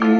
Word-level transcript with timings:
Welcome 0.00 0.16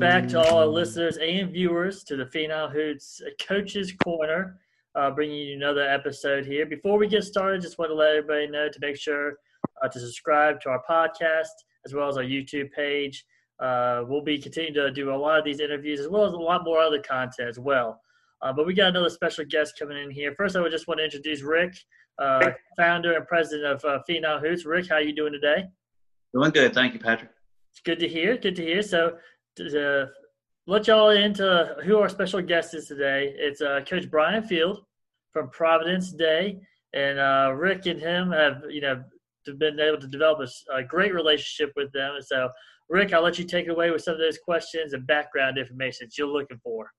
back 0.00 0.26
to 0.28 0.40
all 0.40 0.58
our 0.58 0.66
listeners 0.66 1.16
and 1.18 1.52
viewers 1.52 2.02
to 2.04 2.16
the 2.16 2.24
Phenom 2.24 2.72
Hoops 2.72 3.22
Coaches 3.46 3.92
Corner, 4.02 4.58
uh, 4.96 5.12
bringing 5.12 5.46
you 5.46 5.54
another 5.54 5.88
episode 5.88 6.44
here. 6.44 6.66
Before 6.66 6.98
we 6.98 7.06
get 7.06 7.22
started, 7.22 7.62
just 7.62 7.78
want 7.78 7.92
to 7.92 7.94
let 7.94 8.16
everybody 8.16 8.48
know 8.48 8.68
to 8.68 8.80
make 8.80 8.96
sure 8.96 9.36
uh, 9.80 9.86
to 9.86 10.00
subscribe 10.00 10.60
to 10.62 10.70
our 10.70 10.82
podcast 10.90 11.46
as 11.84 11.94
well 11.94 12.08
as 12.08 12.16
our 12.16 12.22
YouTube 12.22 12.70
page. 12.72 13.24
Uh, 13.60 14.02
we'll 14.08 14.22
be 14.22 14.38
continuing 14.38 14.74
to 14.74 14.90
do 14.90 15.14
a 15.14 15.16
lot 15.16 15.38
of 15.38 15.44
these 15.44 15.60
interviews 15.60 16.00
as 16.00 16.08
well 16.08 16.24
as 16.24 16.32
a 16.32 16.36
lot 16.36 16.64
more 16.64 16.80
other 16.80 17.00
content 17.00 17.48
as 17.48 17.58
well. 17.58 18.00
Uh, 18.40 18.52
but 18.52 18.66
we 18.66 18.74
got 18.74 18.88
another 18.88 19.08
special 19.08 19.44
guest 19.44 19.74
coming 19.78 19.96
in 19.96 20.10
here. 20.10 20.34
First, 20.34 20.56
I 20.56 20.60
would 20.60 20.72
just 20.72 20.88
want 20.88 20.98
to 20.98 21.04
introduce 21.04 21.42
Rick, 21.42 21.74
uh, 22.18 22.50
founder 22.76 23.12
and 23.12 23.26
president 23.26 23.66
of 23.66 23.84
uh, 23.84 24.00
Phenom 24.08 24.40
Hoops. 24.40 24.64
Rick, 24.64 24.88
how 24.88 24.96
are 24.96 25.02
you 25.02 25.14
doing 25.14 25.32
today? 25.32 25.64
Doing 26.34 26.50
good, 26.50 26.74
thank 26.74 26.92
you, 26.94 26.98
Patrick. 26.98 27.30
It's 27.70 27.80
good 27.80 28.00
to 28.00 28.08
hear. 28.08 28.36
Good 28.36 28.56
to 28.56 28.62
hear. 28.62 28.82
So, 28.82 29.16
to 29.56 30.08
let 30.66 30.86
y'all 30.86 31.10
into 31.10 31.76
who 31.84 31.98
our 31.98 32.08
special 32.08 32.42
guest 32.42 32.74
is 32.74 32.86
today, 32.86 33.34
it's 33.36 33.60
uh, 33.60 33.80
Coach 33.86 34.10
Brian 34.10 34.42
Field 34.42 34.84
from 35.32 35.50
Providence 35.50 36.12
Day, 36.12 36.60
and 36.94 37.18
uh, 37.18 37.52
Rick 37.54 37.86
and 37.86 38.00
him 38.00 38.32
have 38.32 38.62
you 38.68 38.80
know 38.80 39.02
been 39.58 39.80
able 39.80 39.98
to 39.98 40.06
develop 40.06 40.40
a, 40.40 40.74
a, 40.74 40.82
great 40.82 41.14
relationship 41.14 41.72
with 41.76 41.92
them. 41.92 42.14
And 42.14 42.24
so, 42.24 42.48
Rick, 42.88 43.12
I'll 43.12 43.22
let 43.22 43.38
you 43.38 43.44
take 43.44 43.68
away 43.68 43.90
with 43.90 44.02
some 44.02 44.14
of 44.14 44.20
those 44.20 44.38
questions 44.38 44.92
and 44.92 45.06
background 45.06 45.58
information 45.58 46.06
that 46.06 46.18
you're 46.18 46.28
looking 46.28 46.60
for. 46.62 46.90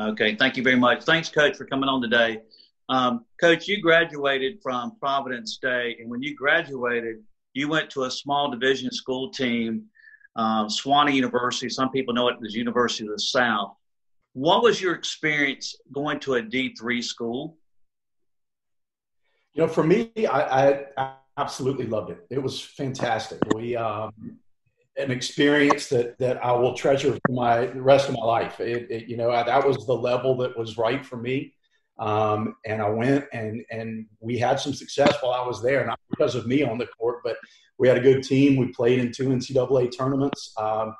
Okay, 0.00 0.36
thank 0.36 0.56
you 0.56 0.62
very 0.62 0.76
much. 0.76 1.04
Thanks, 1.04 1.28
Coach, 1.28 1.56
for 1.56 1.66
coming 1.66 1.88
on 1.88 2.00
today. 2.00 2.40
Um, 2.88 3.24
Coach, 3.40 3.68
you 3.68 3.82
graduated 3.82 4.60
from 4.62 4.96
Providence 4.98 5.58
Day, 5.60 5.96
and 6.00 6.08
when 6.08 6.22
you 6.22 6.34
graduated, 6.36 7.16
you 7.52 7.68
went 7.68 7.90
to 7.90 8.04
a 8.04 8.10
small 8.10 8.50
division 8.50 8.90
school 8.90 9.30
team, 9.30 9.84
um, 10.36 10.68
Sewanee 10.68 11.14
University. 11.14 11.68
Some 11.68 11.90
people 11.90 12.14
know 12.14 12.28
it 12.28 12.36
as 12.46 12.54
University 12.54 13.04
of 13.04 13.12
the 13.12 13.20
South. 13.20 13.74
What 14.34 14.62
was 14.62 14.80
your 14.80 14.94
experience 14.94 15.74
going 15.92 16.20
to 16.20 16.34
a 16.34 16.42
D3 16.42 17.02
school? 17.02 17.56
You 19.54 19.62
know, 19.62 19.68
for 19.68 19.82
me, 19.82 20.12
I, 20.30 20.84
I 20.96 21.14
absolutely 21.38 21.86
loved 21.86 22.10
it. 22.10 22.26
It 22.30 22.42
was 22.42 22.60
fantastic. 22.60 23.40
We 23.54 23.76
um, 23.76 24.12
an 24.98 25.10
experience 25.10 25.88
that 25.88 26.18
that 26.18 26.44
I 26.44 26.52
will 26.52 26.74
treasure 26.74 27.12
for 27.12 27.32
my 27.32 27.66
the 27.66 27.80
rest 27.80 28.08
of 28.08 28.16
my 28.16 28.24
life. 28.24 28.60
It, 28.60 28.90
it, 28.90 29.08
you 29.08 29.16
know, 29.16 29.30
that 29.30 29.66
was 29.66 29.86
the 29.86 29.94
level 29.94 30.36
that 30.38 30.58
was 30.58 30.76
right 30.76 31.04
for 31.04 31.16
me. 31.16 31.54
Um, 31.98 32.56
and 32.66 32.82
I 32.82 32.90
went 32.90 33.24
and 33.32 33.64
and 33.70 34.06
we 34.20 34.38
had 34.38 34.60
some 34.60 34.74
success 34.74 35.16
while 35.20 35.32
I 35.32 35.46
was 35.46 35.62
there, 35.62 35.86
not 35.86 35.98
because 36.10 36.34
of 36.34 36.46
me 36.46 36.62
on 36.62 36.78
the 36.78 36.86
court, 36.86 37.18
but 37.24 37.36
we 37.78 37.88
had 37.88 37.96
a 37.96 38.00
good 38.00 38.22
team. 38.22 38.56
We 38.56 38.68
played 38.72 38.98
in 38.98 39.12
two 39.12 39.28
NCAA 39.28 39.96
tournaments. 39.96 40.52
Um, 40.58 40.94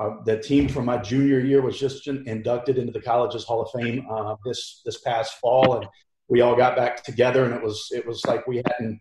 uh, 0.00 0.10
the 0.24 0.38
team 0.40 0.68
from 0.68 0.86
my 0.86 0.98
junior 0.98 1.38
year 1.38 1.62
was 1.62 1.78
just 1.78 2.08
inducted 2.08 2.78
into 2.78 2.92
the 2.92 3.00
college's 3.00 3.44
Hall 3.44 3.62
of 3.62 3.70
Fame 3.70 4.06
uh, 4.10 4.34
this 4.44 4.80
this 4.84 5.00
past 5.00 5.38
fall, 5.40 5.76
and 5.76 5.86
we 6.28 6.40
all 6.40 6.56
got 6.56 6.76
back 6.76 7.02
together, 7.04 7.44
and 7.44 7.54
it 7.54 7.62
was 7.62 7.88
it 7.92 8.06
was 8.06 8.24
like 8.26 8.46
we 8.46 8.56
hadn't 8.56 9.00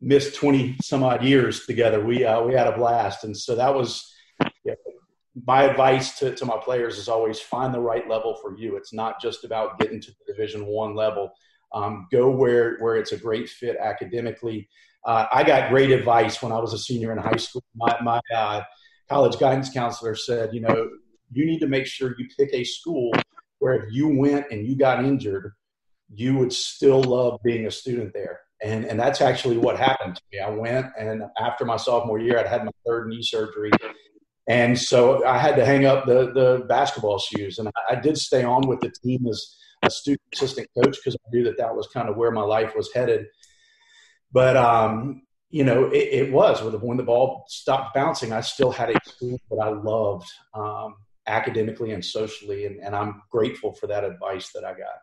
missed 0.00 0.34
twenty 0.36 0.76
some 0.82 1.02
odd 1.02 1.24
years 1.24 1.66
together. 1.66 2.04
We 2.04 2.24
uh, 2.24 2.42
we 2.42 2.54
had 2.54 2.66
a 2.66 2.76
blast, 2.76 3.24
and 3.24 3.36
so 3.36 3.54
that 3.56 3.74
was. 3.74 4.12
My 5.44 5.64
advice 5.64 6.18
to, 6.20 6.34
to 6.34 6.46
my 6.46 6.56
players 6.56 6.96
is 6.96 7.10
always 7.10 7.38
find 7.38 7.74
the 7.74 7.78
right 7.78 8.08
level 8.08 8.38
for 8.40 8.56
you. 8.56 8.76
It's 8.76 8.94
not 8.94 9.20
just 9.20 9.44
about 9.44 9.78
getting 9.78 10.00
to 10.00 10.10
the 10.10 10.32
Division 10.32 10.64
One 10.64 10.94
level. 10.94 11.30
Um, 11.74 12.08
go 12.10 12.30
where 12.30 12.78
where 12.78 12.96
it's 12.96 13.12
a 13.12 13.18
great 13.18 13.50
fit 13.50 13.76
academically. 13.76 14.66
Uh, 15.04 15.26
I 15.30 15.44
got 15.44 15.68
great 15.68 15.90
advice 15.90 16.42
when 16.42 16.52
I 16.52 16.58
was 16.58 16.72
a 16.72 16.78
senior 16.78 17.12
in 17.12 17.18
high 17.18 17.36
school. 17.36 17.62
My, 17.74 17.98
my 18.02 18.20
uh, 18.34 18.62
college 19.10 19.38
guidance 19.38 19.68
counselor 19.68 20.14
said, 20.14 20.54
you 20.54 20.62
know, 20.62 20.88
you 21.30 21.44
need 21.44 21.58
to 21.60 21.68
make 21.68 21.86
sure 21.86 22.14
you 22.18 22.26
pick 22.34 22.48
a 22.54 22.64
school 22.64 23.12
where 23.58 23.74
if 23.74 23.92
you 23.92 24.08
went 24.08 24.46
and 24.50 24.66
you 24.66 24.74
got 24.74 25.04
injured, 25.04 25.52
you 26.14 26.34
would 26.36 26.52
still 26.52 27.02
love 27.02 27.40
being 27.44 27.66
a 27.66 27.70
student 27.70 28.14
there. 28.14 28.40
And, 28.62 28.84
and 28.86 28.98
that's 28.98 29.20
actually 29.20 29.58
what 29.58 29.78
happened 29.78 30.16
to 30.16 30.22
me. 30.32 30.40
I 30.40 30.50
went 30.50 30.86
and 30.98 31.22
after 31.38 31.64
my 31.64 31.76
sophomore 31.76 32.18
year, 32.18 32.38
I'd 32.38 32.46
had 32.46 32.64
my 32.64 32.72
third 32.86 33.08
knee 33.08 33.22
surgery. 33.22 33.70
And 34.48 34.78
so 34.78 35.24
I 35.26 35.38
had 35.38 35.56
to 35.56 35.64
hang 35.64 35.84
up 35.84 36.06
the, 36.06 36.32
the 36.32 36.64
basketball 36.68 37.18
shoes. 37.18 37.58
And 37.58 37.68
I, 37.68 37.96
I 37.96 38.00
did 38.00 38.16
stay 38.16 38.44
on 38.44 38.66
with 38.66 38.80
the 38.80 38.92
team 39.02 39.26
as 39.26 39.56
a 39.82 39.90
student 39.90 40.22
assistant 40.32 40.68
coach 40.74 40.96
because 40.96 41.16
I 41.16 41.30
knew 41.32 41.44
that 41.44 41.58
that 41.58 41.74
was 41.74 41.88
kind 41.88 42.08
of 42.08 42.16
where 42.16 42.30
my 42.30 42.42
life 42.42 42.74
was 42.74 42.92
headed. 42.92 43.26
But 44.32 44.56
um, 44.56 45.22
you 45.50 45.64
know, 45.64 45.86
it, 45.86 46.08
it, 46.12 46.32
was 46.32 46.62
when 46.62 46.96
the 46.96 47.02
ball 47.02 47.44
stopped 47.48 47.94
bouncing. 47.94 48.32
I 48.32 48.40
still 48.40 48.70
had 48.70 48.90
a 48.90 48.98
school 49.06 49.38
that 49.50 49.56
I 49.56 49.68
loved 49.68 50.28
um, 50.54 50.96
academically 51.26 51.92
and 51.92 52.04
socially, 52.04 52.66
and, 52.66 52.80
and, 52.82 52.94
I'm 52.94 53.22
grateful 53.30 53.72
for 53.72 53.86
that 53.86 54.04
advice 54.04 54.50
that 54.52 54.64
I 54.64 54.72
got. 54.72 54.98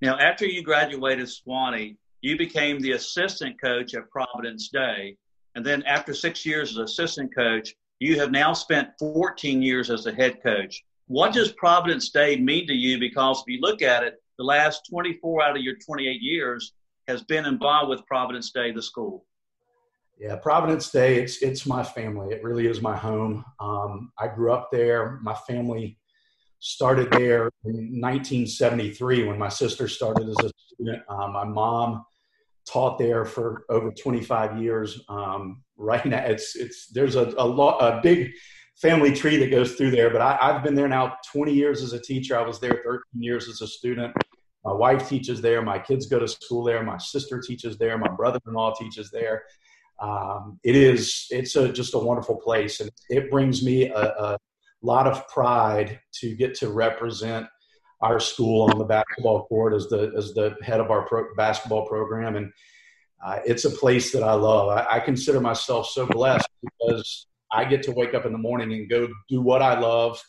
Now, 0.00 0.18
after 0.18 0.46
you 0.46 0.62
graduated 0.62 1.26
Sewanee, 1.26 1.96
you 2.24 2.38
became 2.38 2.80
the 2.80 2.92
assistant 2.92 3.60
coach 3.60 3.94
at 3.94 4.10
Providence 4.10 4.70
Day, 4.70 5.14
and 5.56 5.64
then 5.64 5.82
after 5.82 6.14
six 6.14 6.46
years 6.46 6.70
as 6.70 6.78
assistant 6.78 7.34
coach, 7.34 7.74
you 7.98 8.18
have 8.18 8.30
now 8.30 8.54
spent 8.54 8.88
14 8.98 9.60
years 9.60 9.90
as 9.90 10.06
a 10.06 10.12
head 10.12 10.42
coach. 10.42 10.82
What 11.06 11.34
does 11.34 11.52
Providence 11.52 12.08
Day 12.08 12.36
mean 12.36 12.66
to 12.66 12.72
you? 12.72 12.98
Because 12.98 13.44
if 13.46 13.52
you 13.52 13.60
look 13.60 13.82
at 13.82 14.04
it, 14.04 14.22
the 14.38 14.44
last 14.44 14.88
24 14.88 15.42
out 15.42 15.56
of 15.58 15.62
your 15.62 15.74
28 15.84 16.22
years 16.22 16.72
has 17.08 17.22
been 17.24 17.44
involved 17.44 17.90
with 17.90 18.06
Providence 18.06 18.52
Day, 18.52 18.72
the 18.72 18.80
school. 18.80 19.26
Yeah, 20.18 20.36
Providence 20.36 20.90
Day, 20.90 21.16
it's 21.22 21.42
it's 21.42 21.66
my 21.66 21.84
family. 21.84 22.32
It 22.32 22.42
really 22.42 22.68
is 22.68 22.80
my 22.80 22.96
home. 22.96 23.44
Um, 23.60 24.12
I 24.18 24.28
grew 24.28 24.50
up 24.50 24.70
there. 24.72 25.18
My 25.20 25.34
family 25.46 25.98
started 26.60 27.10
there 27.10 27.50
in 27.64 28.00
1973 28.00 29.24
when 29.24 29.38
my 29.38 29.50
sister 29.50 29.88
started 29.88 30.26
as 30.30 30.36
a 30.42 30.50
student. 30.72 31.02
Um, 31.10 31.34
my 31.34 31.44
mom 31.44 32.06
taught 32.70 32.98
there 32.98 33.24
for 33.24 33.64
over 33.68 33.90
25 33.90 34.60
years. 34.60 35.02
Um, 35.08 35.62
right 35.76 36.04
now, 36.04 36.24
it's 36.24 36.56
it's 36.56 36.88
there's 36.88 37.16
a 37.16 37.32
a, 37.38 37.46
lot, 37.46 37.78
a 37.80 38.00
big 38.02 38.32
family 38.80 39.12
tree 39.12 39.36
that 39.36 39.50
goes 39.50 39.74
through 39.74 39.90
there. 39.90 40.10
But 40.10 40.20
I, 40.20 40.38
I've 40.40 40.62
been 40.62 40.74
there 40.74 40.88
now 40.88 41.16
20 41.32 41.52
years 41.52 41.82
as 41.82 41.92
a 41.92 42.00
teacher. 42.00 42.38
I 42.38 42.42
was 42.42 42.60
there 42.60 42.80
13 42.84 43.02
years 43.14 43.48
as 43.48 43.60
a 43.60 43.66
student. 43.66 44.14
My 44.64 44.72
wife 44.72 45.08
teaches 45.08 45.40
there. 45.42 45.60
My 45.62 45.78
kids 45.78 46.06
go 46.06 46.18
to 46.18 46.26
school 46.26 46.64
there. 46.64 46.82
My 46.82 46.98
sister 46.98 47.40
teaches 47.40 47.76
there. 47.76 47.98
My 47.98 48.08
brother-in-law 48.08 48.74
teaches 48.78 49.10
there 49.10 49.42
um, 50.00 50.58
it 50.64 50.74
is 50.74 51.26
it's 51.30 51.56
a, 51.56 51.72
just 51.72 51.94
a 51.94 51.98
wonderful 51.98 52.36
place 52.36 52.80
and 52.80 52.90
it 53.08 53.30
brings 53.30 53.64
me 53.64 53.88
a, 53.88 54.02
a, 54.02 54.38
lot 54.82 55.06
of 55.06 55.26
pride 55.28 55.98
to 56.12 56.36
get 56.36 56.54
to 56.54 56.68
represent 56.68 57.46
our 58.04 58.20
school 58.20 58.70
on 58.70 58.78
the 58.78 58.84
basketball 58.84 59.46
court 59.46 59.72
as 59.72 59.88
the 59.88 60.12
as 60.16 60.34
the 60.34 60.56
head 60.62 60.80
of 60.80 60.90
our 60.90 61.06
pro, 61.06 61.34
basketball 61.34 61.86
program 61.86 62.36
and 62.36 62.52
uh, 63.24 63.38
it's 63.46 63.64
a 63.64 63.70
place 63.70 64.12
that 64.12 64.22
I 64.22 64.34
love. 64.34 64.68
I, 64.68 64.96
I, 64.96 65.00
consider 65.00 65.40
myself 65.40 65.88
so 65.88 66.06
blessed 66.06 66.46
because 66.62 67.26
I 67.50 67.64
get 67.64 67.82
to 67.84 67.92
wake 67.92 68.12
up 68.12 68.26
in 68.26 68.32
the 68.32 68.38
morning 68.38 68.70
and 68.74 68.86
go 68.86 69.08
do 69.30 69.40
what 69.40 69.62
I 69.62 69.78
love, 69.78 70.22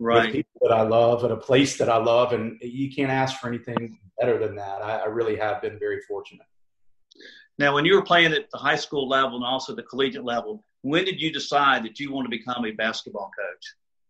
right? 0.00 0.32
people 0.32 0.60
that 0.62 0.72
I 0.72 0.82
love 0.82 1.24
at 1.24 1.30
a 1.30 1.36
place 1.36 1.78
that 1.78 1.88
I 1.88 1.98
love, 1.98 2.32
and 2.32 2.58
you 2.60 2.92
can't 2.92 3.12
ask 3.12 3.38
for 3.38 3.46
anything 3.46 3.96
better 4.18 4.38
than 4.38 4.56
that. 4.56 4.82
I, 4.82 4.98
I 4.98 5.06
really 5.06 5.36
have 5.36 5.62
been 5.62 5.78
very 5.78 6.00
fortunate. 6.08 6.46
Now, 7.58 7.74
when 7.74 7.84
you 7.84 7.94
were 7.94 8.02
playing 8.02 8.32
at 8.32 8.50
the 8.50 8.58
high 8.58 8.76
school 8.76 9.08
level 9.08 9.36
and 9.36 9.44
also 9.44 9.72
the 9.74 9.84
collegiate 9.84 10.24
level, 10.24 10.64
when 10.80 11.04
did 11.04 11.20
you 11.20 11.32
decide 11.32 11.84
that 11.84 12.00
you 12.00 12.12
want 12.12 12.24
to 12.24 12.30
become 12.30 12.64
a 12.64 12.72
basketball 12.72 13.30
coach? 13.38 13.51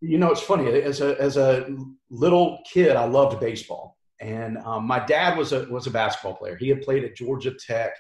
You 0.03 0.19
know, 0.19 0.33
it's 0.33 0.43
funny. 0.43 0.67
As 0.69 1.01
a 1.01 1.21
as 1.21 1.37
a 1.37 1.75
little 2.11 2.61
kid, 2.71 2.97
I 2.97 3.05
loved 3.05 3.39
baseball, 3.39 3.97
and 4.21 4.59
um, 4.59 4.85
my 4.85 4.99
dad 4.99 5.39
was 5.39 5.53
a 5.53 5.65
was 5.71 5.87
a 5.87 5.93
basketball 5.93 6.35
player. 6.35 6.57
He 6.57 6.69
had 6.69 6.83
played 6.83 7.05
at 7.05 7.15
Georgia 7.15 7.53
Tech 7.53 7.93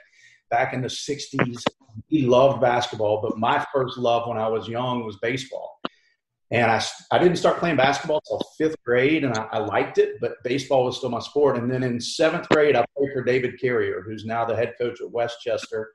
back 0.51 0.73
in 0.75 0.83
the 0.83 0.89
'60s. 0.89 1.63
He 2.09 2.27
loved 2.27 2.61
basketball, 2.61 3.23
but 3.23 3.39
my 3.39 3.65
first 3.73 3.99
love 3.99 4.27
when 4.27 4.37
I 4.37 4.49
was 4.49 4.67
young 4.67 5.05
was 5.05 5.17
baseball. 5.23 5.79
And 6.51 6.71
I, 6.71 6.83
I 7.11 7.19
didn't 7.19 7.37
start 7.37 7.59
playing 7.59 7.77
basketball 7.77 8.21
until 8.27 8.47
fifth 8.59 8.77
grade, 8.85 9.25
and 9.25 9.33
I, 9.35 9.47
I, 9.53 9.59
liked 9.59 9.97
it, 9.97 10.17
but 10.21 10.35
baseball 10.45 10.85
was 10.85 10.99
still 10.99 11.09
my 11.09 11.21
sport. 11.21 11.57
And 11.57 11.71
then 11.71 11.83
in 11.83 11.99
seventh 11.99 12.47
grade, 12.51 12.77
I 12.77 12.85
played 12.97 13.13
for 13.15 13.25
David 13.25 13.59
Carrier, 13.59 14.03
who's 14.05 14.27
now 14.27 14.45
the 14.45 14.55
head 14.55 14.75
coach 14.79 15.01
at 15.01 15.11
West 15.11 15.39
Chester. 15.41 15.95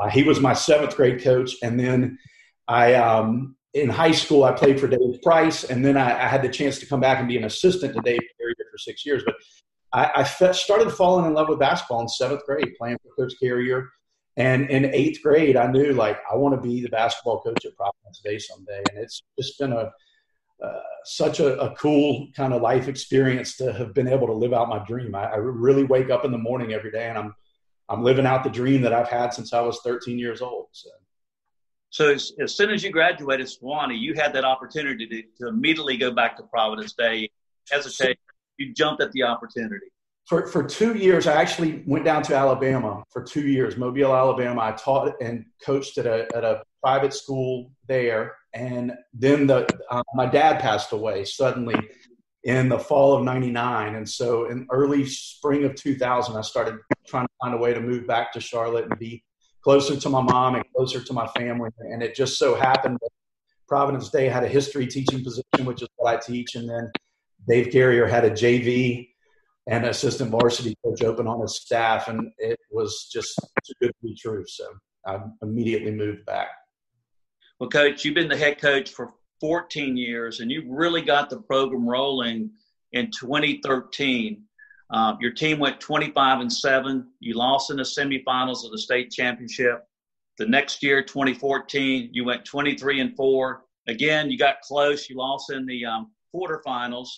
Uh, 0.00 0.08
he 0.08 0.24
was 0.24 0.40
my 0.40 0.54
seventh 0.54 0.96
grade 0.96 1.22
coach. 1.22 1.54
And 1.62 1.78
then 1.78 2.18
I, 2.66 2.94
um, 2.94 3.54
in 3.74 3.88
high 3.88 4.12
school, 4.12 4.44
I 4.44 4.52
played 4.52 4.78
for 4.78 4.86
Dave 4.86 5.22
Price, 5.22 5.64
and 5.64 5.84
then 5.84 5.96
I, 5.96 6.24
I, 6.24 6.28
had 6.28 6.42
the 6.42 6.48
chance 6.48 6.78
to 6.80 6.86
come 6.86 7.00
back 7.00 7.18
and 7.18 7.28
be 7.28 7.38
an 7.38 7.44
assistant 7.44 7.94
to 7.94 8.02
Dave 8.02 8.20
Carrier 8.38 8.54
for 8.70 8.78
six 8.78 9.06
years. 9.06 9.22
But 9.24 9.36
I, 9.92 10.10
I 10.16 10.52
started 10.52 10.90
falling 10.90 11.26
in 11.26 11.34
love 11.34 11.48
with 11.48 11.58
basketball 11.58 12.02
in 12.02 12.08
seventh 12.08 12.44
grade, 12.44 12.74
playing 12.78 12.98
for 13.02 13.24
Coach 13.24 13.34
Carrier. 13.40 13.88
And 14.36 14.70
in 14.70 14.86
eighth 14.86 15.22
grade, 15.22 15.56
I 15.56 15.70
knew 15.70 15.92
like 15.92 16.18
I 16.30 16.36
want 16.36 16.54
to 16.54 16.60
be 16.60 16.82
the 16.82 16.88
basketball 16.88 17.40
coach 17.42 17.64
at 17.66 17.76
Providence 17.76 18.20
Day 18.24 18.38
someday. 18.38 18.82
And 18.90 19.02
it's 19.02 19.22
just 19.38 19.58
been 19.58 19.72
a 19.72 19.90
uh, 20.62 20.80
such 21.04 21.40
a, 21.40 21.58
a, 21.60 21.74
cool 21.74 22.28
kind 22.36 22.52
of 22.52 22.62
life 22.62 22.86
experience 22.86 23.56
to 23.56 23.72
have 23.72 23.92
been 23.94 24.06
able 24.06 24.28
to 24.28 24.32
live 24.32 24.52
out 24.52 24.68
my 24.68 24.78
dream. 24.86 25.12
I, 25.12 25.24
I, 25.24 25.36
really 25.36 25.82
wake 25.82 26.08
up 26.08 26.24
in 26.24 26.30
the 26.30 26.38
morning 26.38 26.72
every 26.72 26.92
day 26.92 27.08
and 27.08 27.18
I'm 27.18 27.34
I'm 27.88 28.04
living 28.04 28.26
out 28.26 28.44
the 28.44 28.50
dream 28.50 28.80
that 28.82 28.92
I've 28.92 29.08
had 29.08 29.34
since 29.34 29.52
I 29.52 29.60
was 29.60 29.80
13 29.80 30.20
years 30.20 30.40
old. 30.40 30.68
So, 30.70 30.88
so 31.92 32.12
as, 32.12 32.32
as 32.40 32.56
soon 32.56 32.70
as 32.70 32.82
you 32.82 32.90
graduated 32.90 33.46
Sewanee, 33.46 33.98
you 33.98 34.14
had 34.14 34.32
that 34.32 34.44
opportunity 34.44 35.06
to, 35.06 35.22
to 35.38 35.48
immediately 35.48 35.96
go 35.96 36.10
back 36.10 36.36
to 36.38 36.42
Providence 36.42 36.94
Day. 36.94 37.30
Hesitate, 37.70 38.18
you 38.56 38.74
jumped 38.74 39.00
at 39.00 39.12
the 39.12 39.22
opportunity. 39.22 39.86
For, 40.26 40.46
for 40.46 40.64
two 40.64 40.94
years, 40.94 41.26
I 41.26 41.34
actually 41.34 41.84
went 41.86 42.04
down 42.04 42.22
to 42.24 42.34
Alabama 42.34 43.04
for 43.10 43.22
two 43.22 43.46
years, 43.46 43.76
Mobile, 43.76 44.14
Alabama. 44.14 44.62
I 44.62 44.72
taught 44.72 45.12
and 45.20 45.44
coached 45.64 45.98
at 45.98 46.06
a, 46.06 46.26
at 46.34 46.42
a 46.42 46.62
private 46.82 47.14
school 47.14 47.70
there 47.86 48.34
and 48.54 48.92
then 49.14 49.46
the 49.46 49.66
uh, 49.90 50.02
my 50.14 50.26
dad 50.26 50.60
passed 50.60 50.92
away 50.92 51.24
suddenly 51.24 51.76
in 52.44 52.68
the 52.68 52.78
fall 52.78 53.14
of 53.14 53.24
99 53.24 53.94
and 53.94 54.08
so 54.08 54.46
in 54.46 54.66
early 54.70 55.06
spring 55.06 55.64
of 55.64 55.74
2000 55.74 56.36
i 56.36 56.40
started 56.40 56.76
trying 57.06 57.26
to 57.26 57.32
find 57.40 57.54
a 57.54 57.56
way 57.56 57.72
to 57.72 57.80
move 57.80 58.06
back 58.06 58.32
to 58.32 58.40
charlotte 58.40 58.86
and 58.90 58.98
be 58.98 59.22
closer 59.62 59.96
to 59.96 60.08
my 60.08 60.20
mom 60.20 60.54
and 60.56 60.64
closer 60.74 61.02
to 61.02 61.12
my 61.12 61.26
family. 61.28 61.70
And 61.80 62.02
it 62.02 62.14
just 62.14 62.38
so 62.38 62.54
happened 62.54 62.98
that 63.00 63.10
providence 63.68 64.10
day 64.10 64.28
had 64.28 64.44
a 64.44 64.48
history 64.48 64.86
teaching 64.86 65.24
position 65.24 65.64
which 65.64 65.82
is 65.82 65.88
what 65.96 66.14
i 66.14 66.20
teach. 66.20 66.56
And 66.56 66.68
then 66.68 66.90
dave 67.48 67.72
carrier 67.72 68.06
had 68.06 68.24
a 68.24 68.30
jv 68.30 69.08
and 69.68 69.86
assistant 69.86 70.30
varsity 70.30 70.76
coach 70.84 71.02
open 71.02 71.26
on 71.26 71.40
his 71.40 71.56
staff. 71.56 72.08
And 72.08 72.30
it 72.38 72.58
was 72.70 73.08
just 73.12 73.38
too 73.64 73.72
good 73.80 73.88
to 73.88 74.02
be 74.02 74.14
true. 74.14 74.44
So 74.46 74.66
i 75.06 75.18
immediately 75.42 75.92
moved 75.92 76.24
back. 76.26 76.48
Well, 77.58 77.70
coach, 77.70 78.04
you've 78.04 78.14
been 78.14 78.28
the 78.28 78.36
head 78.36 78.60
coach 78.60 78.90
for 78.90 79.14
14 79.40 79.96
years, 79.96 80.40
and 80.40 80.50
you 80.50 80.64
really 80.68 81.02
got 81.02 81.30
the 81.30 81.40
program 81.40 81.88
rolling 81.88 82.50
in 82.92 83.10
2013. 83.10 84.42
Um, 84.92 85.16
your 85.20 85.32
team 85.32 85.58
went 85.58 85.80
25 85.80 86.40
and 86.40 86.52
seven. 86.52 87.08
You 87.20 87.34
lost 87.34 87.70
in 87.70 87.78
the 87.78 87.82
semifinals 87.82 88.64
of 88.64 88.72
the 88.72 88.78
state 88.78 89.10
championship. 89.10 89.86
The 90.38 90.46
next 90.46 90.82
year, 90.82 91.02
2014, 91.02 92.10
you 92.12 92.24
went 92.24 92.44
23 92.44 93.00
and 93.00 93.16
four. 93.16 93.64
Again, 93.88 94.30
you 94.30 94.38
got 94.38 94.60
close. 94.60 95.08
You 95.08 95.16
lost 95.16 95.50
in 95.50 95.66
the 95.66 95.84
um, 95.84 96.10
quarterfinals. 96.34 97.08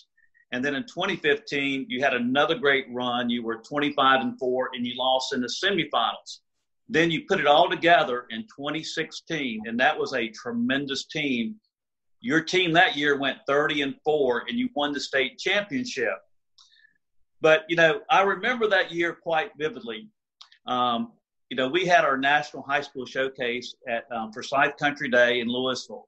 And 0.51 0.63
then 0.63 0.75
in 0.75 0.83
2015, 0.83 1.87
you 1.89 2.01
had 2.01 2.13
another 2.13 2.55
great 2.55 2.85
run. 2.91 3.29
You 3.29 3.43
were 3.43 3.57
25 3.57 4.21
and 4.21 4.39
four, 4.39 4.69
and 4.73 4.85
you 4.85 4.93
lost 4.97 5.33
in 5.33 5.41
the 5.41 5.47
semifinals. 5.47 6.39
Then 6.87 7.11
you 7.11 7.25
put 7.27 7.39
it 7.39 7.47
all 7.47 7.69
together 7.69 8.25
in 8.29 8.43
2016, 8.43 9.63
and 9.65 9.79
that 9.79 9.97
was 9.97 10.13
a 10.13 10.29
tremendous 10.29 11.05
team. 11.07 11.55
Your 12.21 12.41
team 12.41 12.71
that 12.73 12.95
year 12.95 13.19
went 13.19 13.39
30 13.47 13.81
and 13.81 13.95
four, 14.03 14.43
and 14.47 14.57
you 14.57 14.69
won 14.75 14.93
the 14.93 14.99
state 14.99 15.37
championship. 15.39 16.13
But 17.45 17.63
you 17.69 17.75
know, 17.75 18.01
I 18.09 18.23
remember 18.23 18.65
that 18.69 18.91
year 18.91 19.13
quite 19.13 19.51
vividly. 19.55 20.09
Um, 20.65 21.11
you 21.51 21.55
know, 21.55 21.69
we 21.69 21.85
had 21.85 22.03
our 22.03 22.17
national 22.17 22.63
high 22.63 22.81
school 22.81 23.05
showcase 23.05 23.75
at 23.87 24.11
um, 24.11 24.33
Forsyth 24.33 24.77
Country 24.77 25.09
Day 25.11 25.41
in 25.41 25.47
Lewisville, 25.47 26.05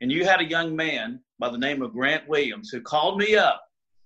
and 0.00 0.10
you 0.10 0.24
had 0.24 0.40
a 0.40 0.48
young 0.48 0.74
man 0.74 1.20
by 1.38 1.50
the 1.50 1.58
name 1.58 1.82
of 1.82 1.92
Grant 1.92 2.26
Williams 2.26 2.70
who 2.70 2.80
called 2.80 3.18
me 3.18 3.36
up 3.36 3.62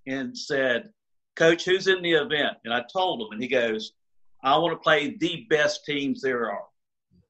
and 0.08 0.37
said, 0.37 0.90
"Coach, 1.37 1.64
who's 1.64 1.87
in 1.87 2.02
the 2.02 2.14
event?" 2.14 2.56
And 2.64 2.75
I 2.75 2.82
told 2.93 3.20
him, 3.20 3.28
and 3.31 3.40
he 3.40 3.46
goes, 3.46 3.93
I 4.43 4.58
want 4.58 4.73
to 4.73 4.82
play 4.82 5.17
the 5.20 5.46
best 5.49 5.85
teams 5.85 6.20
there 6.20 6.50
are. 6.50 6.64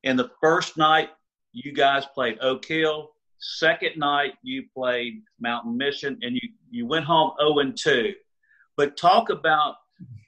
And 0.02 0.18
the 0.18 0.30
first 0.40 0.78
night, 0.78 1.10
you 1.52 1.74
guys 1.74 2.06
played 2.14 2.38
Oak 2.40 2.64
Hill. 2.64 3.10
Second 3.36 3.98
night, 3.98 4.32
you 4.42 4.64
played 4.74 5.20
Mountain 5.38 5.76
Mission, 5.76 6.18
and 6.22 6.36
you, 6.36 6.48
you 6.70 6.86
went 6.86 7.04
home 7.04 7.32
0 7.38 7.58
and 7.58 7.76
2. 7.76 8.14
But 8.76 8.96
talk 8.96 9.30
about 9.30 9.76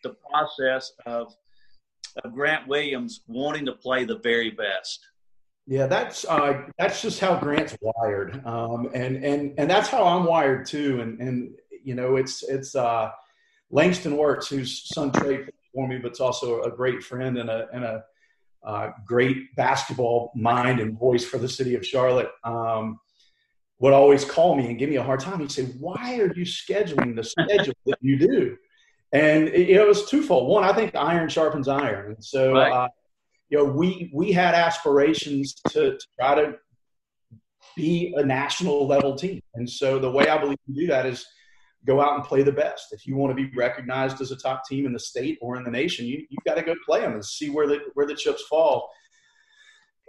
the 0.02 0.14
process 0.30 0.92
of, 1.06 1.34
of 2.22 2.34
Grant 2.34 2.68
Williams 2.68 3.20
wanting 3.26 3.66
to 3.66 3.72
play 3.72 4.04
the 4.04 4.18
very 4.18 4.50
best. 4.50 5.06
Yeah, 5.66 5.86
that's 5.86 6.26
uh, 6.26 6.64
that's 6.78 7.00
just 7.00 7.20
how 7.20 7.40
Grant's 7.40 7.74
wired, 7.80 8.44
um, 8.46 8.90
and 8.92 9.24
and 9.24 9.54
and 9.56 9.70
that's 9.70 9.88
how 9.88 10.04
I'm 10.04 10.24
wired 10.24 10.66
too. 10.66 11.00
And 11.00 11.18
and 11.20 11.54
you 11.82 11.94
know, 11.94 12.16
it's 12.16 12.42
it's 12.42 12.76
uh, 12.76 13.10
Langston 13.70 14.18
Wertz, 14.18 14.48
whose 14.48 14.86
son 14.94 15.10
Trey 15.10 15.46
for 15.74 15.88
me, 15.88 15.98
but 15.98 16.10
it's 16.10 16.20
also 16.20 16.62
a 16.62 16.70
great 16.70 17.02
friend 17.02 17.38
and 17.38 17.48
a, 17.48 17.66
and 17.72 17.84
a 17.84 18.04
uh, 18.64 18.90
great 19.06 19.54
basketball 19.56 20.32
mind 20.34 20.80
and 20.80 20.98
voice 20.98 21.24
for 21.24 21.38
the 21.38 21.48
city 21.48 21.74
of 21.74 21.84
Charlotte. 21.84 22.30
Um, 22.44 22.98
would 23.78 23.92
always 23.92 24.24
call 24.24 24.54
me 24.54 24.66
and 24.66 24.78
give 24.78 24.88
me 24.88 24.96
a 24.96 25.02
hard 25.02 25.20
time. 25.20 25.40
He'd 25.40 25.50
say, 25.50 25.64
"Why 25.64 26.18
are 26.20 26.32
you 26.34 26.44
scheduling 26.44 27.16
the 27.16 27.24
schedule 27.24 27.74
that 27.86 27.98
you 28.00 28.18
do?" 28.18 28.56
And 29.12 29.48
it, 29.48 29.70
it, 29.70 29.86
was 29.86 30.08
twofold. 30.08 30.48
One, 30.48 30.64
I 30.64 30.72
think 30.72 30.94
iron 30.94 31.28
sharpens 31.28 31.68
iron, 31.68 32.14
and 32.14 32.24
so 32.24 32.52
right. 32.52 32.72
uh, 32.72 32.88
you 33.48 33.58
know 33.58 33.64
we 33.64 34.10
we 34.14 34.32
had 34.32 34.54
aspirations 34.54 35.54
to, 35.68 35.92
to 35.92 36.06
try 36.18 36.34
to 36.34 36.54
be 37.76 38.14
a 38.16 38.24
national 38.24 38.86
level 38.86 39.16
team, 39.16 39.40
and 39.54 39.68
so 39.68 39.98
the 39.98 40.10
way 40.10 40.28
I 40.28 40.38
believe 40.38 40.58
we 40.68 40.74
do 40.74 40.86
that 40.88 41.06
is 41.06 41.26
go 41.86 42.00
out 42.00 42.14
and 42.14 42.24
play 42.24 42.42
the 42.42 42.52
best. 42.52 42.92
If 42.92 43.06
you 43.06 43.16
want 43.16 43.36
to 43.36 43.42
be 43.42 43.54
recognized 43.54 44.20
as 44.20 44.30
a 44.30 44.36
top 44.36 44.62
team 44.68 44.86
in 44.86 44.92
the 44.92 44.98
state 44.98 45.38
or 45.40 45.56
in 45.56 45.64
the 45.64 45.70
nation, 45.70 46.06
you 46.06 46.24
you've 46.30 46.44
got 46.44 46.54
to 46.54 46.62
go 46.62 46.74
play 46.86 47.00
them 47.00 47.12
and 47.12 47.24
see 47.24 47.50
where 47.50 47.66
the 47.66 47.80
where 47.94 48.06
the 48.06 48.14
chips 48.14 48.42
fall. 48.48 48.90